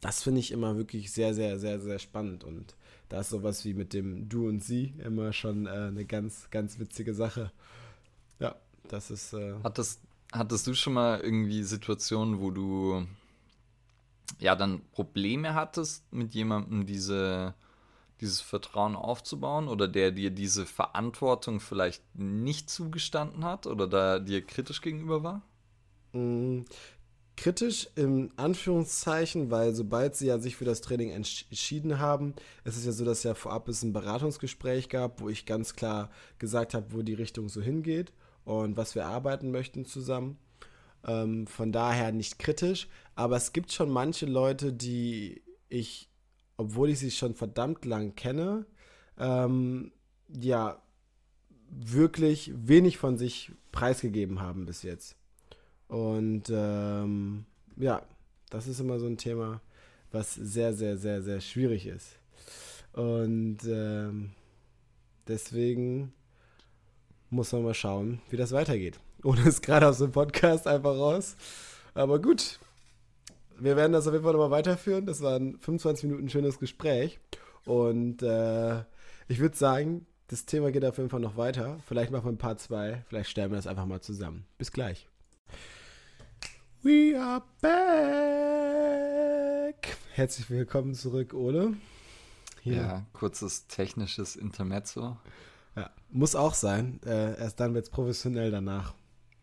[0.00, 2.44] das finde ich immer wirklich sehr, sehr, sehr, sehr spannend.
[2.44, 2.74] Und
[3.08, 6.78] da ist sowas wie mit dem Du und Sie immer schon äh, eine ganz, ganz
[6.78, 7.52] witzige Sache.
[8.40, 8.56] Ja,
[8.88, 9.32] das ist.
[9.32, 10.00] Äh hattest,
[10.32, 13.06] hattest du schon mal irgendwie Situationen, wo du
[14.38, 17.54] ja dann Probleme hattest, mit jemandem diese,
[18.20, 24.44] dieses Vertrauen aufzubauen oder der dir diese Verantwortung vielleicht nicht zugestanden hat oder da dir
[24.44, 25.42] kritisch gegenüber war?
[26.12, 26.62] Mm,
[27.36, 32.34] kritisch in Anführungszeichen, weil sobald sie ja sich für das Training entschieden haben,
[32.64, 36.10] es ist ja so, dass ja vorab es ein Beratungsgespräch gab, wo ich ganz klar
[36.38, 38.12] gesagt habe, wo die Richtung so hingeht
[38.46, 40.38] und was wir arbeiten möchten zusammen.
[41.04, 46.08] Ähm, von daher nicht kritisch, aber es gibt schon manche Leute, die ich,
[46.56, 48.66] obwohl ich sie schon verdammt lang kenne,
[49.18, 49.92] ähm,
[50.28, 50.80] ja,
[51.68, 55.16] wirklich wenig von sich preisgegeben haben bis jetzt.
[55.88, 58.02] Und ähm, ja,
[58.50, 59.60] das ist immer so ein Thema,
[60.12, 62.18] was sehr, sehr, sehr, sehr schwierig ist.
[62.92, 64.32] Und ähm,
[65.26, 66.12] deswegen
[67.30, 68.98] muss man mal schauen, wie das weitergeht.
[69.22, 71.36] Ohne es gerade aus dem Podcast einfach raus.
[71.94, 72.58] Aber gut,
[73.58, 75.06] wir werden das auf jeden Fall nochmal weiterführen.
[75.06, 77.18] Das war ein 25 Minuten schönes Gespräch.
[77.64, 78.80] Und äh,
[79.28, 81.78] ich würde sagen, das Thema geht auf jeden Fall noch weiter.
[81.86, 83.04] Vielleicht machen wir ein paar zwei.
[83.08, 84.44] Vielleicht stellen wir das einfach mal zusammen.
[84.58, 85.08] Bis gleich.
[86.82, 88.86] We are back.
[90.12, 91.74] Herzlich willkommen zurück, Ole.
[92.62, 92.76] Hier.
[92.76, 95.16] Ja, kurzes technisches Intermezzo.
[95.76, 97.00] Ja, muss auch sein.
[97.04, 98.94] Äh, erst dann wird es professionell danach.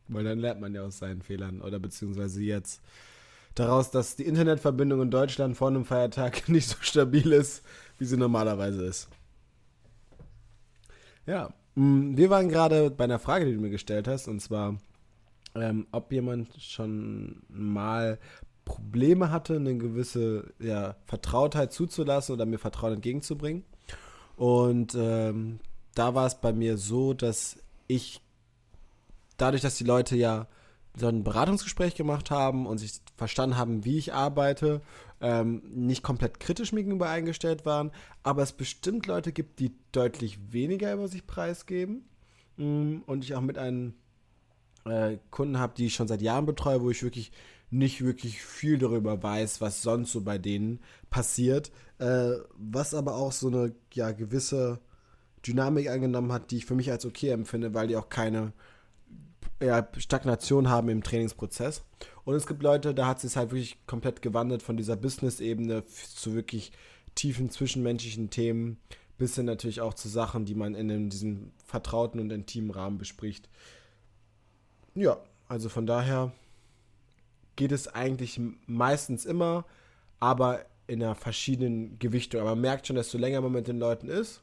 [0.07, 1.61] Weil dann lernt man ja aus seinen Fehlern.
[1.61, 2.81] Oder beziehungsweise jetzt
[3.55, 7.63] daraus, dass die Internetverbindung in Deutschland vor einem Feiertag nicht so stabil ist,
[7.99, 9.09] wie sie normalerweise ist.
[11.25, 14.77] Ja, mm, wir waren gerade bei einer Frage, die du mir gestellt hast, und zwar,
[15.55, 18.19] ähm, ob jemand schon mal
[18.65, 23.63] Probleme hatte, eine gewisse ja, Vertrautheit zuzulassen oder mir Vertrauen entgegenzubringen.
[24.35, 25.59] Und ähm,
[25.95, 28.21] da war es bei mir so, dass ich
[29.37, 30.47] dadurch, dass die Leute ja
[30.95, 34.81] so ein Beratungsgespräch gemacht haben und sich verstanden haben, wie ich arbeite,
[35.21, 40.37] ähm, nicht komplett kritisch mir gegenüber eingestellt waren, aber es bestimmt Leute gibt, die deutlich
[40.51, 42.03] weniger über sich preisgeben.
[42.57, 43.93] Mm, und ich auch mit einem
[44.85, 47.31] äh, Kunden habe, die ich schon seit Jahren betreue, wo ich wirklich
[47.71, 50.79] nicht wirklich viel darüber weiß, was sonst so bei denen
[51.09, 54.79] passiert, äh, was aber auch so eine ja, gewisse
[55.45, 58.53] Dynamik angenommen hat, die ich für mich als okay empfinde, weil die auch keine
[59.61, 61.83] ja, Stagnation haben im Trainingsprozess.
[62.25, 65.85] Und es gibt Leute, da hat es sich halt wirklich komplett gewandelt von dieser Business-Ebene
[65.85, 66.71] zu wirklich
[67.15, 68.77] tiefen zwischenmenschlichen Themen,
[69.17, 73.49] bis hin natürlich auch zu Sachen, die man in diesem vertrauten und intimen Rahmen bespricht.
[74.95, 76.31] Ja, also von daher
[77.55, 79.65] geht es eigentlich meistens immer,
[80.19, 82.41] aber in einer verschiedenen Gewichtung.
[82.41, 84.42] Aber man merkt schon, desto länger man mit den Leuten ist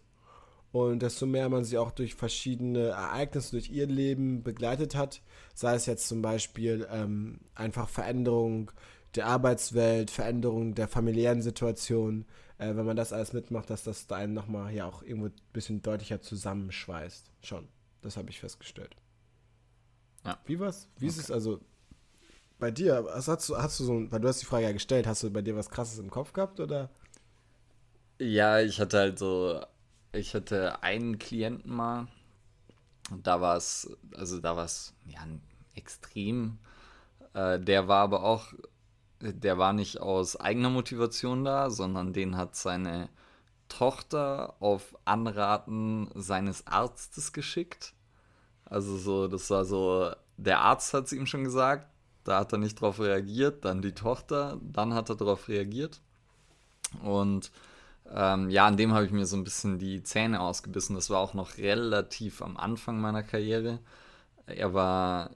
[0.72, 5.20] und desto mehr man sie auch durch verschiedene Ereignisse, durch ihr Leben begleitet hat,
[5.54, 8.70] sei es jetzt zum Beispiel ähm, einfach Veränderung
[9.16, 12.24] der Arbeitswelt, Veränderung der familiären Situation,
[12.58, 15.34] äh, wenn man das alles mitmacht, dass das da einen nochmal ja auch irgendwo ein
[15.52, 17.30] bisschen deutlicher zusammenschweißt.
[17.42, 17.68] Schon.
[18.02, 18.94] Das habe ich festgestellt.
[20.24, 20.38] Ja.
[20.44, 20.88] Wie was?
[20.98, 21.14] Wie okay.
[21.16, 21.60] ist es also
[22.58, 23.06] bei dir?
[23.12, 25.42] Hast du, hast du so, weil du hast die Frage ja gestellt, hast du bei
[25.42, 26.90] dir was krasses im Kopf gehabt oder?
[28.18, 29.60] Ja, ich hatte halt so,
[30.12, 32.08] ich hatte einen Klienten mal,
[33.22, 35.20] da war es, also da war es ja
[35.74, 36.58] extrem.
[37.34, 38.52] Äh, der war aber auch,
[39.20, 43.08] der war nicht aus eigener Motivation da, sondern den hat seine
[43.68, 47.94] Tochter auf Anraten seines Arztes geschickt.
[48.64, 51.86] Also so, das war so, der Arzt hat es ihm schon gesagt,
[52.24, 56.00] da hat er nicht drauf reagiert, dann die Tochter, dann hat er darauf reagiert.
[57.02, 57.50] Und
[58.12, 60.94] ähm, ja, an dem habe ich mir so ein bisschen die Zähne ausgebissen.
[60.96, 63.78] Das war auch noch relativ am Anfang meiner Karriere.
[64.46, 65.30] Er war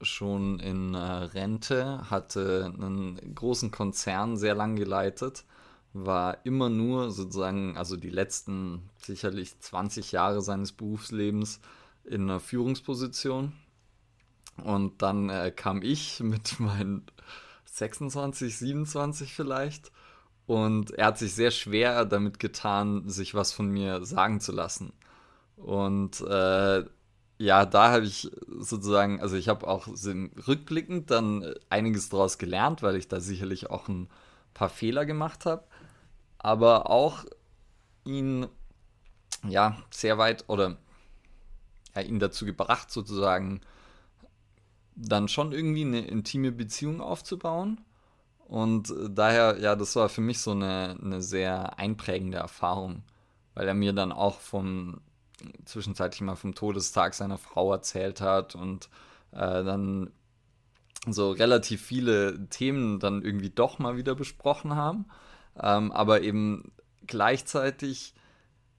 [0.00, 5.44] schon in äh, Rente, hatte einen großen Konzern sehr lang geleitet,
[5.92, 11.60] war immer nur sozusagen, also die letzten sicherlich 20 Jahre seines Berufslebens
[12.04, 13.52] in einer Führungsposition.
[14.64, 17.04] Und dann äh, kam ich mit meinen
[17.64, 19.92] 26, 27 vielleicht.
[20.48, 24.94] Und er hat sich sehr schwer damit getan, sich was von mir sagen zu lassen.
[25.56, 26.84] Und äh,
[27.36, 32.96] ja, da habe ich sozusagen, also ich habe auch rückblickend dann einiges daraus gelernt, weil
[32.96, 34.08] ich da sicherlich auch ein
[34.54, 35.64] paar Fehler gemacht habe.
[36.38, 37.26] Aber auch
[38.06, 38.46] ihn
[39.46, 40.78] ja sehr weit oder
[41.94, 43.60] ja, ihn dazu gebracht, sozusagen
[44.96, 47.82] dann schon irgendwie eine intime Beziehung aufzubauen.
[48.48, 53.02] Und daher, ja, das war für mich so eine, eine sehr einprägende Erfahrung,
[53.54, 55.00] weil er mir dann auch vom
[55.66, 58.88] zwischenzeitlich mal vom Todestag seiner Frau erzählt hat und
[59.32, 60.10] äh, dann
[61.06, 65.06] so relativ viele Themen dann irgendwie doch mal wieder besprochen haben,
[65.60, 66.72] ähm, aber eben
[67.06, 68.14] gleichzeitig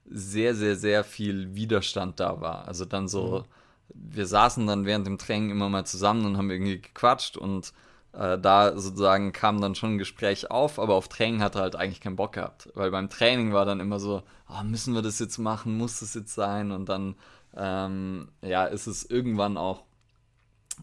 [0.04, 2.66] sehr, sehr, sehr viel Widerstand da war.
[2.66, 3.44] Also dann so,
[3.88, 4.14] mhm.
[4.14, 7.72] wir saßen dann während dem Training immer mal zusammen und haben irgendwie gequatscht und
[8.12, 11.76] äh, da sozusagen kam dann schon ein Gespräch auf, aber auf Training hat er halt
[11.76, 12.68] eigentlich keinen Bock gehabt.
[12.74, 16.14] Weil beim Training war dann immer so, oh, müssen wir das jetzt machen, muss das
[16.14, 16.72] jetzt sein?
[16.72, 17.14] Und dann,
[17.56, 19.84] ähm, ja, ist es irgendwann auch,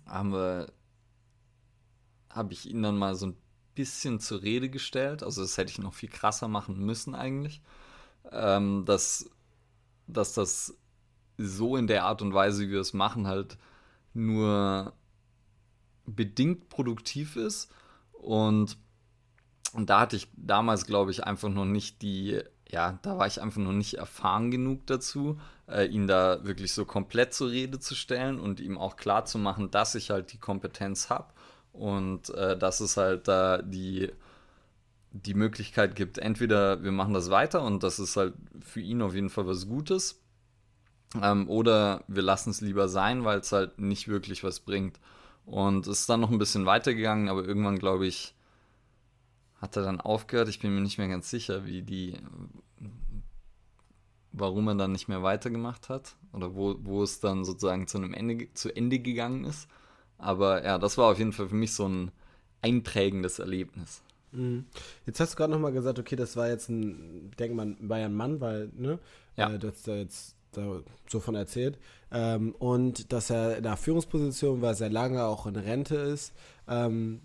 [0.06, 0.72] haben wir,
[2.30, 3.38] habe ich ihn dann mal so ein
[3.76, 5.22] bisschen zur Rede gestellt.
[5.24, 7.62] Also das hätte ich noch viel krasser machen müssen eigentlich.
[8.32, 9.30] Ähm, dass,
[10.08, 10.78] dass das
[11.38, 13.58] so in der Art und Weise, wie wir es machen, halt
[14.14, 14.94] nur
[16.08, 17.72] bedingt produktiv ist.
[18.14, 18.78] Und,
[19.74, 23.42] und da hatte ich damals, glaube ich, einfach noch nicht die, ja, da war ich
[23.42, 27.96] einfach noch nicht erfahren genug dazu, äh, ihn da wirklich so komplett zur Rede zu
[27.96, 31.34] stellen und ihm auch klar zu machen, dass ich halt die Kompetenz habe
[31.74, 34.12] und äh, dass es halt da die
[35.12, 39.16] die Möglichkeit gibt, entweder wir machen das weiter und das ist halt für ihn auf
[39.16, 40.22] jeden Fall was Gutes,
[41.22, 45.00] ähm, oder wir lassen es lieber sein, weil es halt nicht wirklich was bringt.
[45.48, 48.36] Und es ist dann noch ein bisschen weitergegangen, aber irgendwann, glaube ich,
[49.62, 50.50] hat er dann aufgehört.
[50.50, 52.18] Ich bin mir nicht mehr ganz sicher, wie die,
[54.34, 58.14] warum er dann nicht mehr weitergemacht hat oder wo, wo es dann sozusagen zu einem
[58.14, 59.70] Ende, zu Ende gegangen ist.
[60.18, 62.12] Aber ja, das war auf jeden Fall für mich so ein
[62.62, 64.02] einprägendes Erlebnis.
[64.34, 64.66] Mhm.
[65.06, 68.08] Jetzt hast du gerade nochmal gesagt, okay, das war jetzt ein, denkt man, war ja
[68.08, 69.00] ein Mann, weil, ne?
[69.38, 69.54] Ja.
[69.54, 70.37] Äh, du hast da jetzt
[71.08, 71.78] so von erzählt.
[72.12, 76.34] Ähm, und dass er in der Führungsposition war, sehr lange auch in Rente ist.
[76.68, 77.22] Ähm,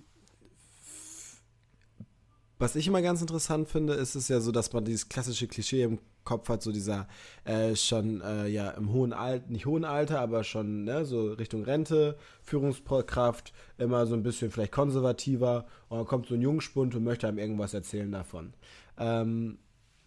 [2.58, 5.82] was ich immer ganz interessant finde, ist es ja so, dass man dieses klassische Klischee
[5.82, 7.08] im Kopf hat, so dieser
[7.44, 11.64] äh, schon äh, ja im hohen Alter, nicht hohen Alter, aber schon ne, so Richtung
[11.64, 17.02] Rente, Führungskraft, immer so ein bisschen vielleicht konservativer und dann kommt so ein Jungspund und
[17.02, 18.54] möchte einem irgendwas erzählen davon.
[18.96, 19.58] Ähm,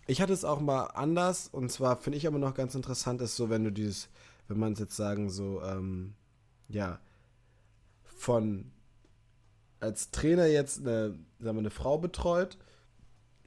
[0.08, 3.36] ich hatte es auch mal anders und zwar finde ich aber noch ganz interessant ist
[3.36, 4.10] so, wenn du dieses,
[4.48, 6.14] wenn man es jetzt sagen so, ähm,
[6.68, 7.00] ja,
[8.04, 8.72] von
[9.80, 12.58] als Trainer jetzt eine, sagen wir, eine Frau betreut,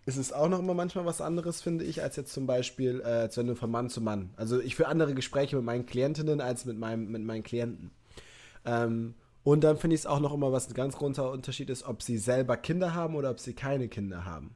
[0.07, 3.09] ist es auch noch immer manchmal was anderes, finde ich, als jetzt zum Beispiel, äh,
[3.09, 4.31] als wenn du von Mann zu Mann.
[4.37, 7.90] Also ich führe andere Gespräche mit meinen Klientinnen als mit, meinem, mit meinen Klienten.
[8.64, 11.85] Ähm, und dann finde ich es auch noch immer, was ein ganz großer Unterschied ist,
[11.85, 14.55] ob sie selber Kinder haben oder ob sie keine Kinder haben.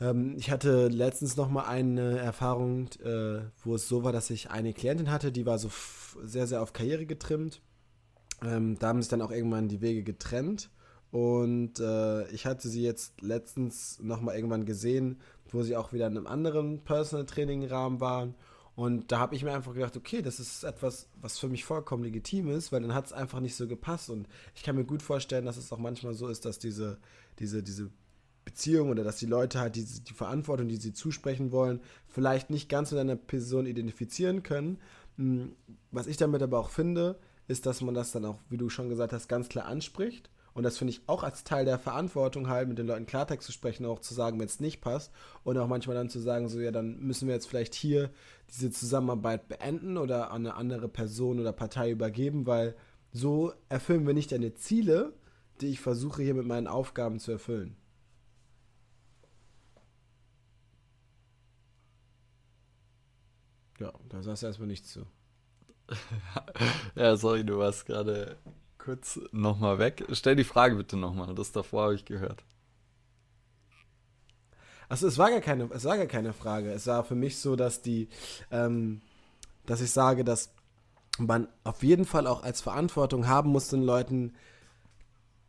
[0.00, 4.50] Ähm, ich hatte letztens noch mal eine Erfahrung, äh, wo es so war, dass ich
[4.50, 5.70] eine Klientin hatte, die war so
[6.22, 7.60] sehr, sehr auf Karriere getrimmt.
[8.42, 10.70] Ähm, da haben sich dann auch irgendwann die Wege getrennt.
[11.10, 16.08] Und äh, ich hatte sie jetzt letztens noch mal irgendwann gesehen, wo sie auch wieder
[16.08, 18.34] in einem anderen Personal Training Rahmen waren.
[18.74, 22.02] Und da habe ich mir einfach gedacht, okay, das ist etwas, was für mich vollkommen
[22.02, 24.10] legitim ist, weil dann hat es einfach nicht so gepasst.
[24.10, 24.26] Und
[24.56, 26.98] ich kann mir gut vorstellen, dass es auch manchmal so ist, dass diese,
[27.38, 27.90] diese, diese
[28.44, 32.68] Beziehung oder dass die Leute halt die, die Verantwortung, die sie zusprechen wollen, vielleicht nicht
[32.68, 34.78] ganz mit einer Person identifizieren können.
[35.16, 35.52] Hm,
[35.90, 38.88] was ich damit aber auch finde, ist, dass man das dann auch, wie du schon
[38.88, 40.30] gesagt hast, ganz klar anspricht.
[40.54, 43.52] Und das finde ich auch als Teil der Verantwortung halt, mit den Leuten Klartext zu
[43.52, 45.12] sprechen, auch zu sagen, wenn es nicht passt.
[45.42, 48.10] Und auch manchmal dann zu sagen, so ja, dann müssen wir jetzt vielleicht hier
[48.50, 52.76] diese Zusammenarbeit beenden oder an eine andere Person oder Partei übergeben, weil
[53.12, 55.12] so erfüllen wir nicht deine Ziele,
[55.60, 57.76] die ich versuche hier mit meinen Aufgaben zu erfüllen.
[63.78, 65.06] Ja, da sagst du erstmal nichts zu.
[66.94, 68.36] ja, sorry, du warst gerade
[68.78, 70.04] kurz nochmal weg.
[70.12, 72.44] Stell die Frage bitte nochmal, das davor habe ich gehört.
[74.88, 76.70] Achso, es war gar keine, es war gar keine Frage.
[76.70, 78.08] Es war für mich so, dass die,
[78.50, 79.00] ähm,
[79.66, 80.52] dass ich sage, dass
[81.18, 84.34] man auf jeden Fall auch als Verantwortung haben muss, den Leuten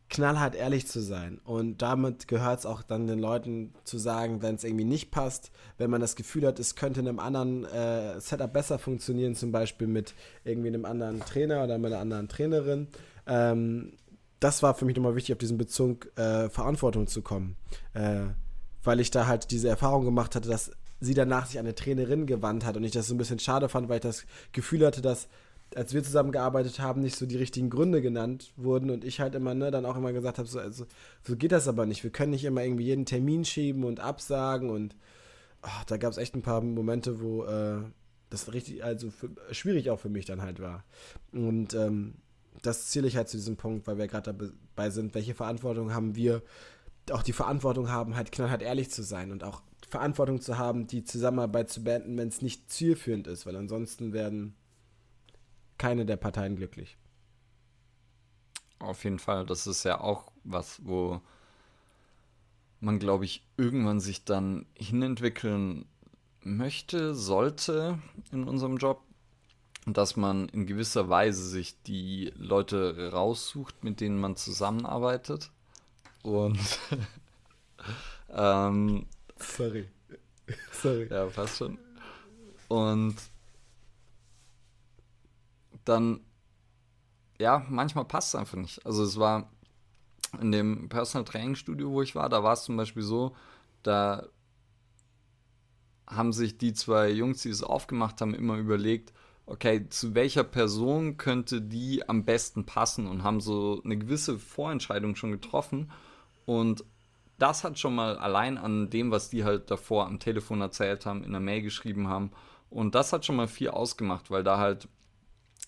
[0.10, 1.39] knallhart ehrlich zu sein.
[1.44, 5.52] Und damit gehört es auch dann den Leuten zu sagen, wenn es irgendwie nicht passt,
[5.78, 9.52] wenn man das Gefühl hat, es könnte in einem anderen äh, Setup besser funktionieren, zum
[9.52, 10.13] Beispiel mit
[10.44, 12.88] irgendwie einem anderen Trainer oder mit einer anderen Trainerin.
[13.26, 13.94] Ähm,
[14.39, 17.56] das war für mich nochmal wichtig, auf diesen Bezug äh, Verantwortung zu kommen.
[17.94, 18.26] Äh,
[18.84, 22.28] weil ich da halt diese Erfahrung gemacht hatte, dass sie danach sich an eine Trainerin
[22.28, 25.02] gewandt hat und ich das so ein bisschen schade fand, weil ich das Gefühl hatte,
[25.02, 25.28] dass
[25.75, 29.53] als wir zusammengearbeitet haben, nicht so die richtigen Gründe genannt wurden und ich halt immer,
[29.53, 30.85] ne, dann auch immer gesagt habe, so, also,
[31.21, 32.03] so geht das aber nicht.
[32.03, 34.95] Wir können nicht immer irgendwie jeden Termin schieben und absagen und
[35.63, 37.81] oh, da gab es echt ein paar Momente, wo äh,
[38.29, 40.86] das richtig, also für, schwierig auch für mich dann halt war.
[41.34, 42.15] Und ähm,
[42.61, 46.15] das ziele ich halt zu diesem Punkt, weil wir gerade dabei sind, welche Verantwortung haben
[46.15, 46.41] wir,
[47.11, 51.03] auch die Verantwortung haben, halt knallhart ehrlich zu sein und auch Verantwortung zu haben, die
[51.03, 54.55] Zusammenarbeit zu beenden, wenn es nicht zielführend ist, weil ansonsten werden
[55.78, 56.97] keine der Parteien glücklich.
[58.80, 61.21] Auf jeden Fall, das ist ja auch was, wo
[62.80, 65.86] man, glaube ich, irgendwann sich dann hinentwickeln
[66.41, 67.99] möchte, sollte
[68.32, 69.01] in unserem Job.
[69.88, 75.51] dass man in gewisser Weise sich die Leute raussucht, mit denen man zusammenarbeitet.
[76.23, 76.57] Und
[78.30, 79.05] ähm,
[79.38, 79.88] Sorry.
[80.71, 81.07] Sorry.
[81.11, 81.78] Ja, passt schon.
[82.67, 83.15] Und
[85.86, 86.21] dann,
[87.39, 88.86] ja, manchmal passt es einfach nicht.
[88.86, 89.49] Also es war
[90.41, 93.36] in dem Personal Training Studio, wo ich war, da war es zum Beispiel so,
[93.83, 94.27] da
[96.07, 99.13] haben sich die zwei Jungs, die es aufgemacht haben, immer überlegt,
[99.45, 105.15] okay, zu welcher Person könnte die am besten passen und haben so eine gewisse Vorentscheidung
[105.15, 105.91] schon getroffen.
[106.45, 106.83] Und
[107.38, 111.23] das hat schon mal allein an dem, was die halt davor am Telefon erzählt haben,
[111.23, 112.31] in der Mail geschrieben haben.
[112.69, 114.88] Und das hat schon mal viel ausgemacht, weil da halt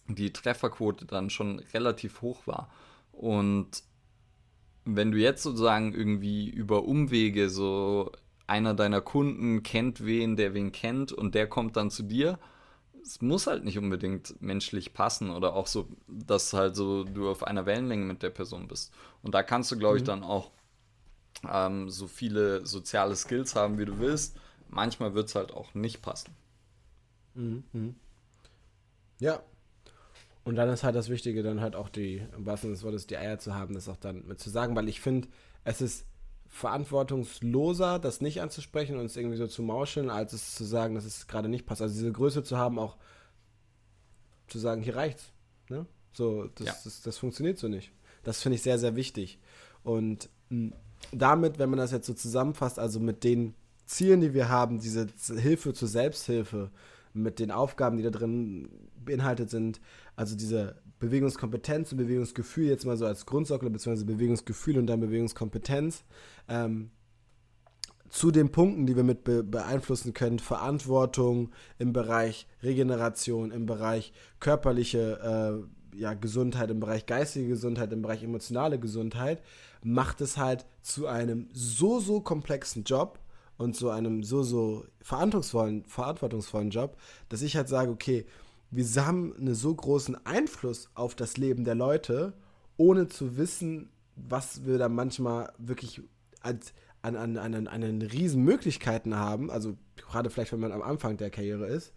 [0.08, 2.70] die Trefferquote dann schon relativ hoch war.
[3.12, 3.84] Und
[4.86, 8.12] wenn du jetzt sozusagen irgendwie über Umwege so
[8.47, 12.39] einer deiner Kunden kennt wen, der wen kennt und der kommt dann zu dir,
[13.03, 17.43] es muss halt nicht unbedingt menschlich passen oder auch so, dass halt so du auf
[17.43, 18.93] einer Wellenlänge mit der Person bist.
[19.22, 20.08] Und da kannst du, glaube ich, mhm.
[20.08, 20.51] dann auch
[21.49, 24.38] ähm, so viele soziale Skills haben, wie du willst.
[24.70, 26.36] Manchmal wird es halt auch nicht passen.
[27.36, 27.64] Mhm.
[27.72, 27.95] mhm.
[29.20, 29.41] Ja.
[30.48, 33.06] Und dann ist halt das Wichtige, dann halt auch die, im wahrsten Sinne des Wortes,
[33.06, 35.28] die Eier zu haben, das auch dann mit zu sagen, weil ich finde,
[35.66, 36.06] es ist
[36.48, 41.04] verantwortungsloser, das nicht anzusprechen und es irgendwie so zu mauscheln, als es zu sagen, dass
[41.04, 41.82] es gerade nicht passt.
[41.82, 42.95] Also diese Größe zu haben, auch
[44.48, 45.34] zu sagen, hier reicht's.
[45.68, 45.86] Ne?
[46.14, 46.76] So, das, ja.
[46.82, 47.91] das, das, funktioniert so nicht.
[48.24, 49.39] Das finde ich sehr, sehr wichtig.
[49.84, 50.74] Und hm,
[51.12, 53.54] damit, wenn man das jetzt so zusammenfasst, also mit den
[53.86, 56.72] Zielen, die wir haben, diese Hilfe zur Selbsthilfe,
[57.18, 58.70] mit den Aufgaben, die da drin
[59.08, 59.82] beinhaltet sind,
[60.16, 66.03] also diese Bewegungskompetenz und Bewegungsgefühl jetzt mal so als Grundsockel, beziehungsweise Bewegungsgefühl und dann Bewegungskompetenz,
[66.47, 66.91] ähm,
[68.10, 74.14] zu den Punkten, die wir mit be beeinflussen können, Verantwortung im Bereich Regeneration, im Bereich
[74.39, 79.41] körperliche äh, ja, Gesundheit, im Bereich geistige Gesundheit, im Bereich emotionale Gesundheit,
[79.84, 83.20] macht es halt zu einem so, so komplexen Job
[83.58, 86.97] und zu einem so, so verantwortungsvollen, verantwortungsvollen Job,
[87.30, 88.26] dass ich halt sage, okay,
[88.72, 92.34] wir haben einen so großen Einfluss auf das Leben der Leute,
[92.76, 96.01] ohne zu wissen, was wir da manchmal wirklich
[96.41, 101.18] als, an, an, an, an riesen Möglichkeiten haben, also gerade vielleicht, wenn man am Anfang
[101.18, 101.93] der Karriere ist,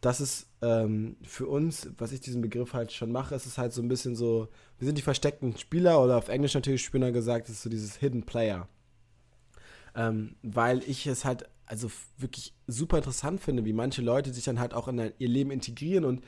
[0.00, 3.72] das ist ähm, für uns, was ich diesen Begriff halt schon mache, ist es halt
[3.72, 7.48] so ein bisschen so, wir sind die versteckten Spieler oder auf Englisch natürlich Spieler gesagt,
[7.48, 8.68] ist so dieses Hidden Player.
[9.94, 14.60] Ähm, weil ich es halt also wirklich super interessant finde, wie manche Leute sich dann
[14.60, 16.04] halt auch in ihr Leben integrieren.
[16.04, 16.24] Und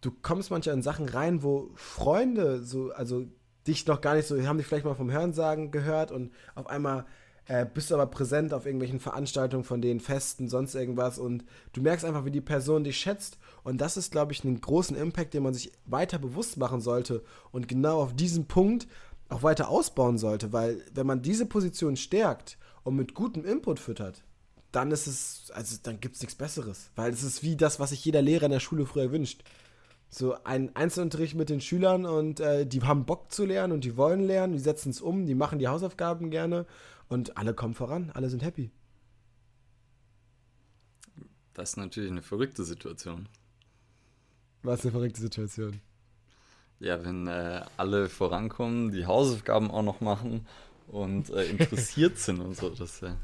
[0.00, 3.26] du kommst manchmal in Sachen rein, wo Freunde so, also
[3.66, 7.04] dich noch gar nicht so, haben dich vielleicht mal vom Hörensagen gehört und auf einmal
[7.48, 11.18] äh, bist du aber präsent auf irgendwelchen Veranstaltungen von denen, Festen, sonst irgendwas.
[11.18, 13.38] Und du merkst einfach, wie die Person dich schätzt.
[13.64, 17.24] Und das ist, glaube ich, einen großen Impact, den man sich weiter bewusst machen sollte
[17.50, 18.86] und genau auf diesen Punkt
[19.30, 24.24] auch weiter ausbauen sollte, weil wenn man diese Position stärkt und mit gutem Input füttert,
[24.72, 26.90] dann ist es, also dann gibt es nichts Besseres.
[26.96, 29.42] Weil es ist wie das, was sich jeder Lehrer in der Schule früher wünscht.
[30.10, 33.96] So ein Einzelunterricht mit den Schülern und äh, die haben Bock zu lernen und die
[33.96, 36.66] wollen lernen, die setzen es um, die machen die Hausaufgaben gerne
[37.08, 38.70] und alle kommen voran, alle sind happy.
[41.52, 43.28] Das ist natürlich eine verrückte Situation.
[44.62, 45.80] Was eine verrückte Situation?
[46.80, 50.46] Ja, wenn äh, alle vorankommen, die Hausaufgaben auch noch machen
[50.86, 53.16] und äh, interessiert sind und so, das ist ja.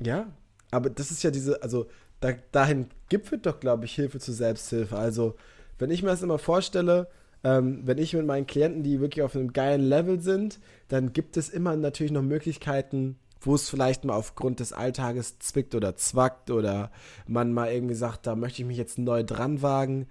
[0.00, 0.26] Ja,
[0.70, 1.86] aber das ist ja diese, also
[2.20, 4.96] da, dahin gipfelt doch, glaube ich, Hilfe zur Selbsthilfe.
[4.96, 5.36] Also,
[5.78, 7.08] wenn ich mir das immer vorstelle,
[7.44, 11.36] ähm, wenn ich mit meinen Klienten, die wirklich auf einem geilen Level sind, dann gibt
[11.36, 16.50] es immer natürlich noch Möglichkeiten, wo es vielleicht mal aufgrund des Alltages zwickt oder zwackt
[16.50, 16.90] oder
[17.26, 20.08] man mal irgendwie sagt, da möchte ich mich jetzt neu dran wagen.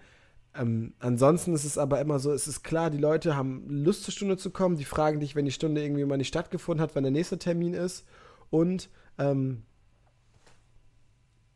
[0.58, 4.14] Ähm, ansonsten ist es aber immer so, es ist klar, die Leute haben Lust zur
[4.14, 7.04] Stunde zu kommen, die fragen dich, wenn die Stunde irgendwie mal nicht stattgefunden hat, wann
[7.04, 8.06] der nächste Termin ist
[8.50, 9.64] und ähm,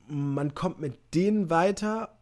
[0.10, 2.18] man kommt mit denen weiter,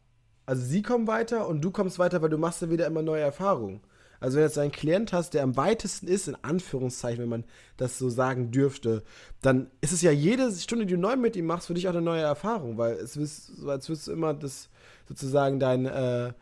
[0.45, 3.21] also sie kommen weiter und du kommst weiter, weil du machst ja wieder immer neue
[3.21, 3.81] Erfahrungen.
[4.19, 7.43] Also wenn du jetzt einen Klient hast, der am weitesten ist, in Anführungszeichen, wenn man
[7.77, 9.03] das so sagen dürfte,
[9.41, 11.93] dann ist es ja jede Stunde, die du neu mit ihm machst, für dich auch
[11.93, 14.69] eine neue Erfahrung, weil es ist so, als würdest du immer das
[15.07, 16.33] sozusagen dein, äh,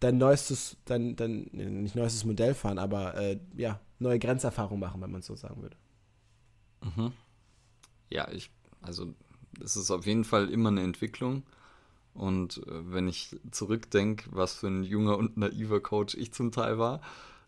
[0.00, 5.10] dein neuestes, dein, dein, nicht neuestes Modell fahren, aber äh, ja, neue Grenzerfahrung machen, wenn
[5.10, 5.76] man es so sagen würde.
[6.82, 7.12] Mhm.
[8.10, 8.50] Ja, ich,
[8.80, 9.14] also
[9.62, 11.44] es ist auf jeden Fall immer eine Entwicklung.
[12.14, 16.78] Und äh, wenn ich zurückdenke, was für ein junger und naiver Coach ich zum Teil
[16.78, 17.00] war,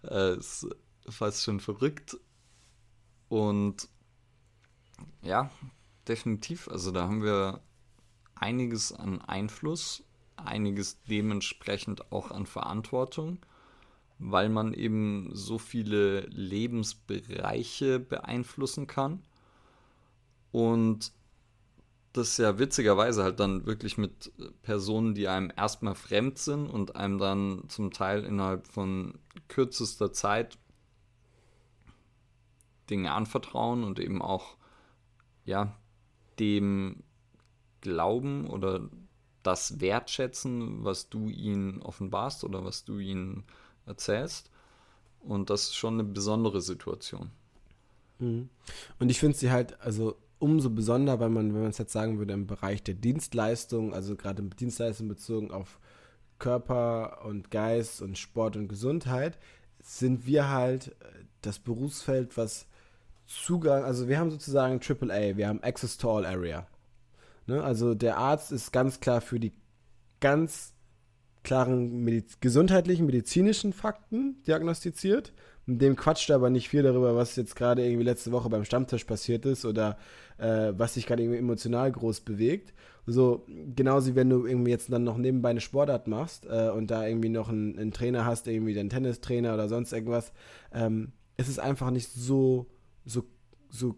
[0.02, 0.66] äh, ist
[1.08, 2.18] fast schon verrückt.
[3.28, 3.88] Und
[5.22, 5.50] ja,
[6.08, 6.68] definitiv.
[6.68, 7.60] Also da haben wir
[8.34, 10.02] einiges an Einfluss
[10.36, 13.38] einiges dementsprechend auch an Verantwortung,
[14.18, 19.22] weil man eben so viele Lebensbereiche beeinflussen kann.
[20.52, 21.12] Und
[22.16, 27.18] das ja witzigerweise halt dann wirklich mit Personen, die einem erstmal fremd sind und einem
[27.18, 30.58] dann zum Teil innerhalb von kürzester Zeit
[32.90, 34.56] Dinge anvertrauen und eben auch
[35.44, 35.76] ja
[36.38, 37.02] dem
[37.80, 38.88] glauben oder
[39.42, 43.44] das wertschätzen, was du ihnen offenbarst oder was du ihnen
[43.86, 44.50] erzählst.
[45.20, 47.30] Und das ist schon eine besondere Situation.
[48.18, 48.48] Mhm.
[48.98, 52.18] Und ich finde sie halt, also umso besonder, weil man, wenn man es jetzt sagen
[52.18, 55.78] würde, im Bereich der Dienstleistung, also gerade Dienstleistung bezogen auf
[56.38, 59.38] Körper und Geist und Sport und Gesundheit,
[59.82, 60.94] sind wir halt
[61.42, 62.66] das Berufsfeld, was
[63.26, 66.66] Zugang, also wir haben sozusagen AAA, wir haben Access to All Area.
[67.46, 67.62] Ne?
[67.62, 69.52] Also der Arzt ist ganz klar für die
[70.20, 70.74] ganz
[71.42, 75.32] klaren Mediz gesundheitlichen, medizinischen Fakten diagnostiziert.
[75.66, 78.64] Mit dem quatscht er aber nicht viel darüber, was jetzt gerade irgendwie letzte Woche beim
[78.64, 79.98] Stammtisch passiert ist oder
[80.38, 82.72] äh, was sich gerade irgendwie emotional groß bewegt.
[83.04, 86.90] So, genauso wie wenn du irgendwie jetzt dann noch nebenbei eine Sportart machst äh, und
[86.90, 90.32] da irgendwie noch einen, einen, Trainer hast, irgendwie den Tennistrainer oder sonst irgendwas,
[90.72, 92.66] ähm, ist einfach nicht so,
[93.04, 93.24] so,
[93.68, 93.96] so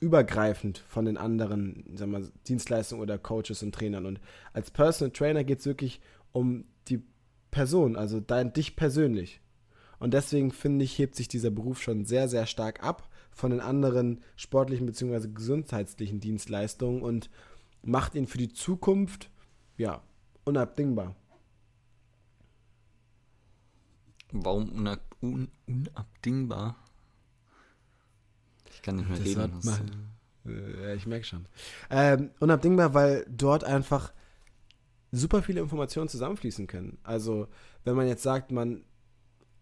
[0.00, 4.06] übergreifend von den anderen sagen wir, Dienstleistungen oder Coaches und Trainern.
[4.06, 4.20] Und
[4.52, 6.00] als Personal Trainer geht es wirklich
[6.32, 7.02] um die
[7.50, 9.40] Person, also dein, dich persönlich.
[10.04, 13.60] Und deswegen finde ich, hebt sich dieser Beruf schon sehr, sehr stark ab von den
[13.60, 15.28] anderen sportlichen bzw.
[15.28, 17.30] gesundheitlichen Dienstleistungen und
[17.80, 19.30] macht ihn für die Zukunft,
[19.78, 20.02] ja,
[20.44, 21.16] unabdingbar.
[24.30, 26.76] Warum unab un unabdingbar?
[28.74, 29.60] Ich kann nicht mehr das reden.
[30.44, 31.46] Mal, äh, ja, ich merke schon.
[31.88, 34.12] Ähm, unabdingbar, weil dort einfach
[35.12, 36.98] super viele Informationen zusammenfließen können.
[37.04, 37.48] Also,
[37.84, 38.84] wenn man jetzt sagt, man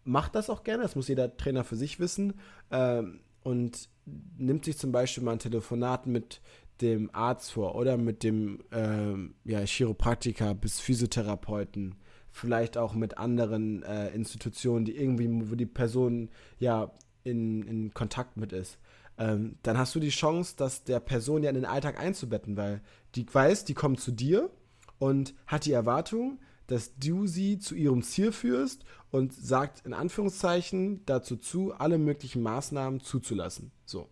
[0.05, 2.35] macht das auch gerne, das muss jeder Trainer für sich wissen,
[2.71, 3.89] ähm, und
[4.37, 6.41] nimmt sich zum Beispiel mal ein Telefonat mit
[6.81, 11.95] dem Arzt vor oder mit dem ähm, ja, Chiropraktiker bis Physiotherapeuten,
[12.31, 16.93] vielleicht auch mit anderen äh, Institutionen, die irgendwie, wo die Person ja
[17.25, 18.79] in, in Kontakt mit ist.
[19.19, 22.81] Ähm, dann hast du die Chance, dass der Person ja in den Alltag einzubetten, weil
[23.15, 24.51] die weiß, die kommt zu dir
[24.99, 26.39] und hat die Erwartung,
[26.73, 32.41] dass du sie zu ihrem Ziel führst und sagt in Anführungszeichen dazu zu, alle möglichen
[32.41, 33.73] Maßnahmen zuzulassen.
[33.85, 34.09] So.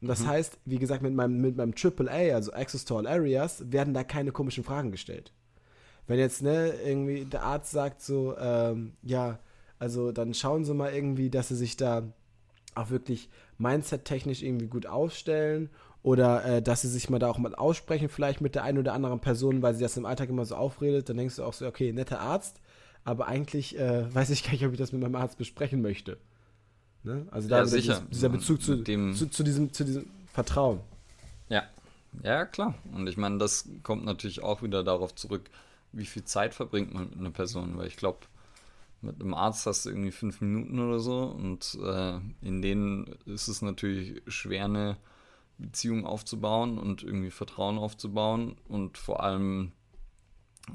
[0.00, 0.26] Und das mhm.
[0.26, 4.02] heißt, wie gesagt, mit meinem, mit meinem AAA, also Access to All Areas, werden da
[4.02, 5.32] keine komischen Fragen gestellt.
[6.08, 9.38] Wenn jetzt, ne, irgendwie der Arzt sagt so, ähm, ja,
[9.78, 12.12] also dann schauen Sie mal irgendwie, dass Sie sich da
[12.74, 15.70] auch wirklich mindset-technisch irgendwie gut aufstellen
[16.02, 18.94] oder äh, dass sie sich mal da auch mal aussprechen, vielleicht mit der einen oder
[18.94, 21.66] anderen Person, weil sie das im Alltag immer so aufredet, dann denkst du auch so,
[21.66, 22.60] okay, netter Arzt,
[23.04, 26.18] aber eigentlich äh, weiß ich gar nicht, ob ich das mit meinem Arzt besprechen möchte.
[27.02, 27.26] Ne?
[27.30, 28.02] Also da ja, sicher.
[28.10, 30.80] dieser Bezug zu, dem, zu, zu, diesem, zu diesem Vertrauen.
[31.48, 31.64] Ja.
[32.24, 32.74] Ja, klar.
[32.92, 35.48] Und ich meine, das kommt natürlich auch wieder darauf zurück,
[35.92, 38.18] wie viel Zeit verbringt man mit einer Person, weil ich glaube,
[39.02, 43.48] mit einem Arzt hast du irgendwie fünf Minuten oder so und äh, in denen ist
[43.48, 44.96] es natürlich schwer, eine
[45.60, 49.72] Beziehung aufzubauen und irgendwie Vertrauen aufzubauen und vor allem,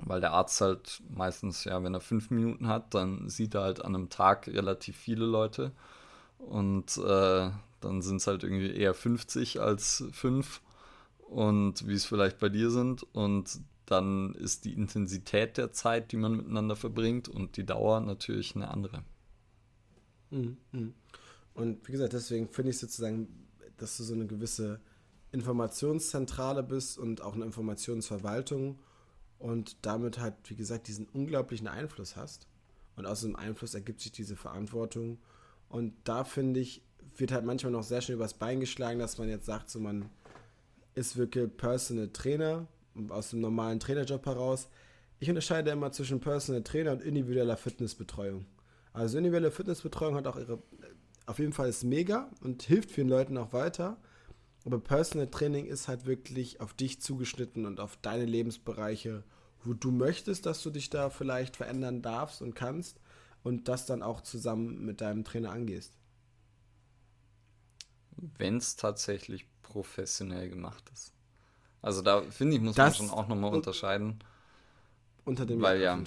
[0.03, 3.83] weil der Arzt halt meistens, ja, wenn er fünf Minuten hat, dann sieht er halt
[3.83, 5.71] an einem Tag relativ viele Leute
[6.37, 7.49] und äh,
[7.81, 10.61] dann sind es halt irgendwie eher 50 als fünf
[11.29, 16.17] und wie es vielleicht bei dir sind und dann ist die Intensität der Zeit, die
[16.17, 19.03] man miteinander verbringt und die Dauer natürlich eine andere.
[20.31, 20.93] Mhm, mhm.
[21.53, 23.44] Und wie gesagt, deswegen finde ich sozusagen
[23.77, 24.79] dass du so eine gewisse
[25.31, 28.79] Informationszentrale bist und auch eine Informationsverwaltung
[29.39, 32.47] und damit halt, wie gesagt, diesen unglaublichen Einfluss hast.
[32.95, 35.17] Und aus diesem Einfluss ergibt sich diese Verantwortung.
[35.67, 36.81] Und da finde ich,
[37.17, 40.09] wird halt manchmal noch sehr schnell übers Bein geschlagen, dass man jetzt sagt, so man
[40.93, 42.67] ist wirklich Personal Trainer
[43.09, 44.69] aus dem normalen Trainerjob heraus.
[45.19, 48.45] Ich unterscheide immer zwischen Personal Trainer und individueller Fitnessbetreuung.
[48.93, 50.59] Also individuelle Fitnessbetreuung hat auch ihre
[51.25, 53.97] auf jeden Fall ist mega und hilft vielen Leuten auch weiter.
[54.65, 59.23] Aber Personal Training ist halt wirklich auf dich zugeschnitten und auf deine Lebensbereiche,
[59.63, 62.99] wo du möchtest, dass du dich da vielleicht verändern darfst und kannst
[63.43, 65.93] und das dann auch zusammen mit deinem Trainer angehst.
[68.17, 71.11] Wenn es tatsächlich professionell gemacht ist.
[71.81, 74.19] Also da finde ich, muss das man schon auch nochmal unterscheiden.
[75.25, 76.01] Unter dem weil, ja,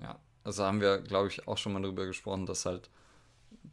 [0.00, 2.90] ja, also haben wir, glaube ich, auch schon mal darüber gesprochen, dass halt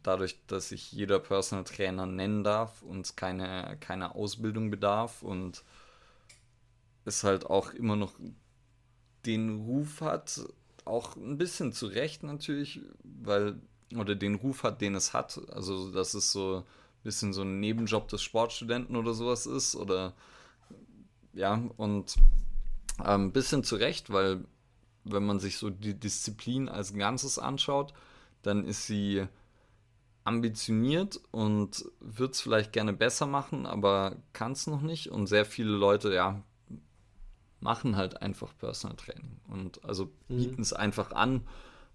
[0.02, 5.64] dadurch, dass sich jeder Personal Trainer nennen darf und keine, keine Ausbildung bedarf und
[7.04, 8.12] es halt auch immer noch
[9.26, 10.40] den Ruf hat,
[10.84, 13.60] auch ein bisschen zu Recht natürlich, weil,
[13.94, 15.40] oder den Ruf hat, den es hat.
[15.50, 16.64] Also, dass es so ein
[17.02, 19.76] bisschen so ein Nebenjob des Sportstudenten oder sowas ist.
[19.76, 20.14] Oder
[21.34, 22.16] ja, und
[22.98, 24.44] ein ähm, bisschen zu Recht, weil
[25.04, 27.94] wenn man sich so die Disziplin als Ganzes anschaut,
[28.42, 29.26] dann ist sie
[30.28, 35.10] ambitioniert und wird es vielleicht gerne besser machen, aber kann es noch nicht.
[35.10, 36.42] Und sehr viele Leute, ja,
[37.60, 40.36] machen halt einfach Personal Training und also mhm.
[40.36, 41.46] bieten es einfach an,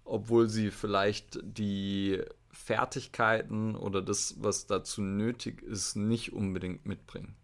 [0.04, 2.20] obwohl sie vielleicht die
[2.50, 7.34] Fertigkeiten oder das, was dazu nötig ist, nicht unbedingt mitbringen.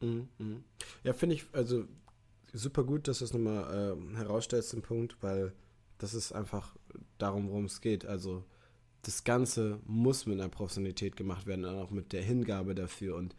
[0.00, 0.28] Mhm.
[0.38, 0.64] mhm.
[1.04, 1.84] Ja, finde ich, also
[2.52, 5.52] super gut, dass du es nochmal äh, herausstellst, den Punkt, weil
[5.98, 6.74] das ist einfach
[7.18, 8.06] darum, worum es geht.
[8.06, 8.44] Also
[9.02, 13.34] das Ganze muss mit einer Professionalität gemacht werden, auch mit der Hingabe dafür und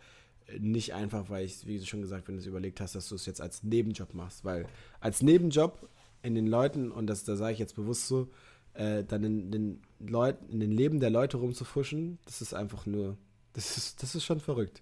[0.59, 3.16] nicht einfach, weil ich, wie du schon gesagt, wenn du es überlegt hast, dass du
[3.16, 4.66] es jetzt als Nebenjob machst, weil
[4.99, 5.88] als Nebenjob
[6.24, 8.30] in den Leuten, und das da sage ich jetzt bewusst so,
[8.74, 13.18] äh, dann in den Leuten, in den Leben der Leute rumzufuschen, das ist einfach nur,
[13.53, 14.82] das ist, das ist schon verrückt.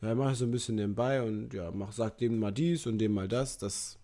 [0.00, 2.98] Ja, mache ich so ein bisschen nebenbei und ja, mach, sag dem mal dies und
[2.98, 3.98] dem mal das, das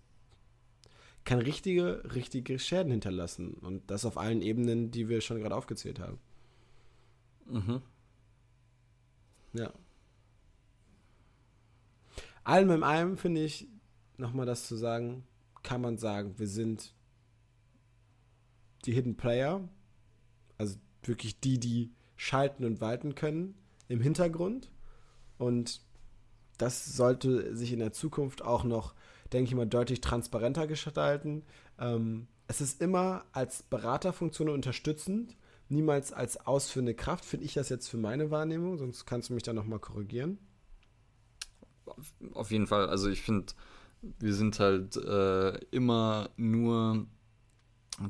[1.28, 3.52] kann richtige, richtige Schäden hinterlassen.
[3.52, 6.18] Und das auf allen Ebenen, die wir schon gerade aufgezählt haben.
[7.44, 7.82] Mhm.
[9.52, 9.70] Ja.
[12.44, 13.68] Allem in allem finde ich,
[14.16, 15.26] nochmal das zu sagen,
[15.62, 16.94] kann man sagen, wir sind
[18.86, 19.68] die Hidden Player,
[20.56, 23.54] also wirklich die, die schalten und walten können
[23.88, 24.70] im Hintergrund.
[25.36, 25.82] Und
[26.56, 28.94] das sollte sich in der Zukunft auch noch,
[29.32, 31.44] denke ich mal, deutlich transparenter gestalten.
[31.78, 35.36] Ähm, es ist immer als Beraterfunktion unterstützend,
[35.68, 39.42] niemals als ausführende Kraft, finde ich das jetzt für meine Wahrnehmung, sonst kannst du mich
[39.42, 40.38] da nochmal korrigieren
[42.34, 42.88] auf jeden Fall.
[42.88, 43.52] Also ich finde,
[44.02, 47.06] wir sind halt äh, immer nur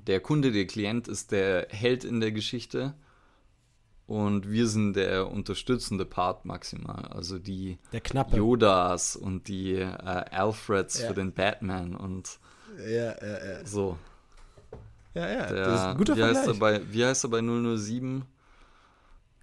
[0.07, 2.95] der Kunde, der Klient ist der Held in der Geschichte
[4.09, 7.05] und wir sind der unterstützende Part maximal.
[7.11, 7.79] Also die
[8.33, 11.09] Yodas und die äh, Alfreds ja.
[11.09, 12.39] für den Batman und
[12.79, 13.67] ja, ja, ja.
[13.67, 13.99] so.
[15.13, 16.39] Ja, ja, der, das ist ein guter wie Vergleich.
[16.39, 18.25] Heißt er bei, wie heißt er bei 007?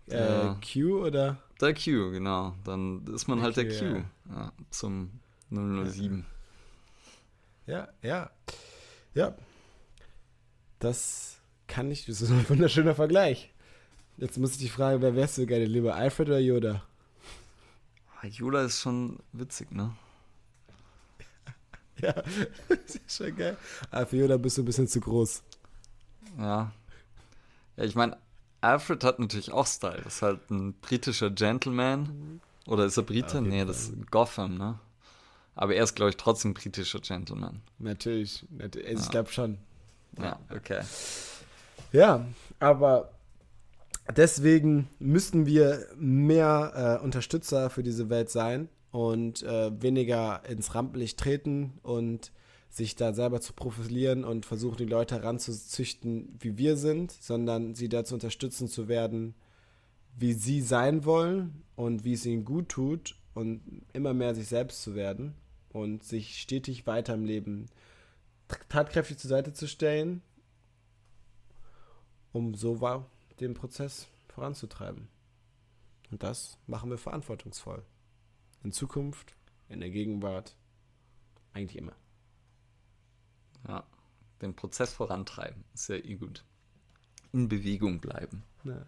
[0.08, 1.38] Äh, Q oder?
[1.62, 2.56] Der Q, genau.
[2.64, 4.04] Dann ist man der halt Q, der Q.
[4.32, 5.12] Ja, zum
[5.52, 6.26] 007.
[7.68, 8.32] Ja, ja.
[9.14, 9.36] Ja.
[10.80, 11.38] Das
[11.68, 13.52] kann ich, das ist ein wunderschöner Vergleich.
[14.18, 16.84] Jetzt muss ich dich fragen, wer wärst du gerne lieber, Alfred oder Yoda?
[18.22, 19.96] Ah, Yoda ist schon witzig, ne?
[22.02, 22.14] Ja,
[22.68, 23.58] das ist schon geil.
[23.90, 25.44] Aber für Yoda bist du ein bisschen zu groß.
[26.38, 26.72] Ja.
[27.78, 28.18] Ja, ich meine,
[28.62, 30.02] Alfred hat natürlich auch Style.
[30.04, 32.42] Das ist halt ein britischer Gentleman.
[32.68, 33.42] Oder ist er Brite?
[33.42, 34.80] Nee, das ist Gotham, ne?
[35.56, 37.62] Aber er ist, glaube ich, trotzdem britischer Gentleman.
[37.80, 38.46] Natürlich.
[38.60, 39.10] Also ich ja.
[39.10, 39.58] glaube schon.
[40.20, 40.82] Ja, okay.
[41.94, 42.26] Ja,
[42.60, 43.10] aber
[44.14, 51.20] deswegen müssten wir mehr äh, Unterstützer für diese Welt sein und äh, weniger ins Rampenlicht
[51.20, 52.32] treten und
[52.70, 57.90] sich da selber zu profilieren und versuchen, die Leute heranzuzüchten, wie wir sind, sondern sie
[57.90, 59.34] dazu unterstützen zu werden,
[60.18, 63.62] wie sie sein wollen und wie es ihnen gut tut und
[63.94, 65.36] immer mehr sich selbst zu werden
[65.70, 67.68] und sich stetig weiter im Leben
[68.70, 70.22] tatkräftig zur Seite zu stellen,
[72.32, 72.82] um so
[73.40, 75.08] den Prozess voranzutreiben.
[76.12, 77.84] Und das machen wir verantwortungsvoll.
[78.64, 79.36] In Zukunft,
[79.70, 80.56] in der Gegenwart,
[81.54, 81.96] eigentlich immer.
[83.68, 83.84] Ja,
[84.42, 86.44] den Prozess vorantreiben, ist ja eh gut.
[87.32, 88.44] In Bewegung bleiben.
[88.64, 88.86] Ja.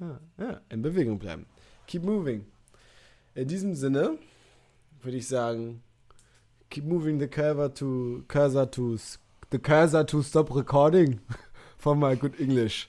[0.00, 1.46] Ja, ja, in Bewegung bleiben.
[1.86, 2.46] Keep moving.
[3.34, 4.18] In diesem Sinne
[5.02, 5.82] würde ich sagen,
[6.70, 8.96] keep moving the cursor to cursor to
[9.50, 11.20] the cursor to stop recording
[11.80, 12.88] von my good English.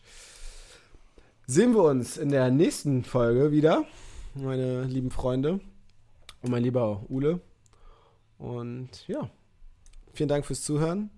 [1.47, 3.85] Sehen wir uns in der nächsten Folge wieder,
[4.35, 5.59] meine lieben Freunde
[6.41, 7.39] und mein lieber Ule.
[8.37, 9.29] Und ja.
[10.13, 11.09] Vielen Dank fürs Zuhören.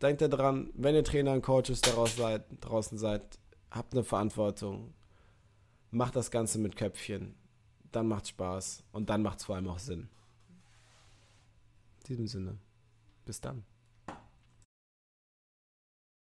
[0.00, 3.38] Denkt daran, wenn ihr Trainer und Coaches daraus seid, draußen seid,
[3.70, 4.94] habt eine Verantwortung.
[5.90, 7.34] Macht das Ganze mit Köpfchen.
[7.90, 10.08] Dann macht Spaß und dann macht es vor allem auch Sinn.
[12.02, 12.58] In diesem Sinne.
[13.26, 13.64] Bis dann.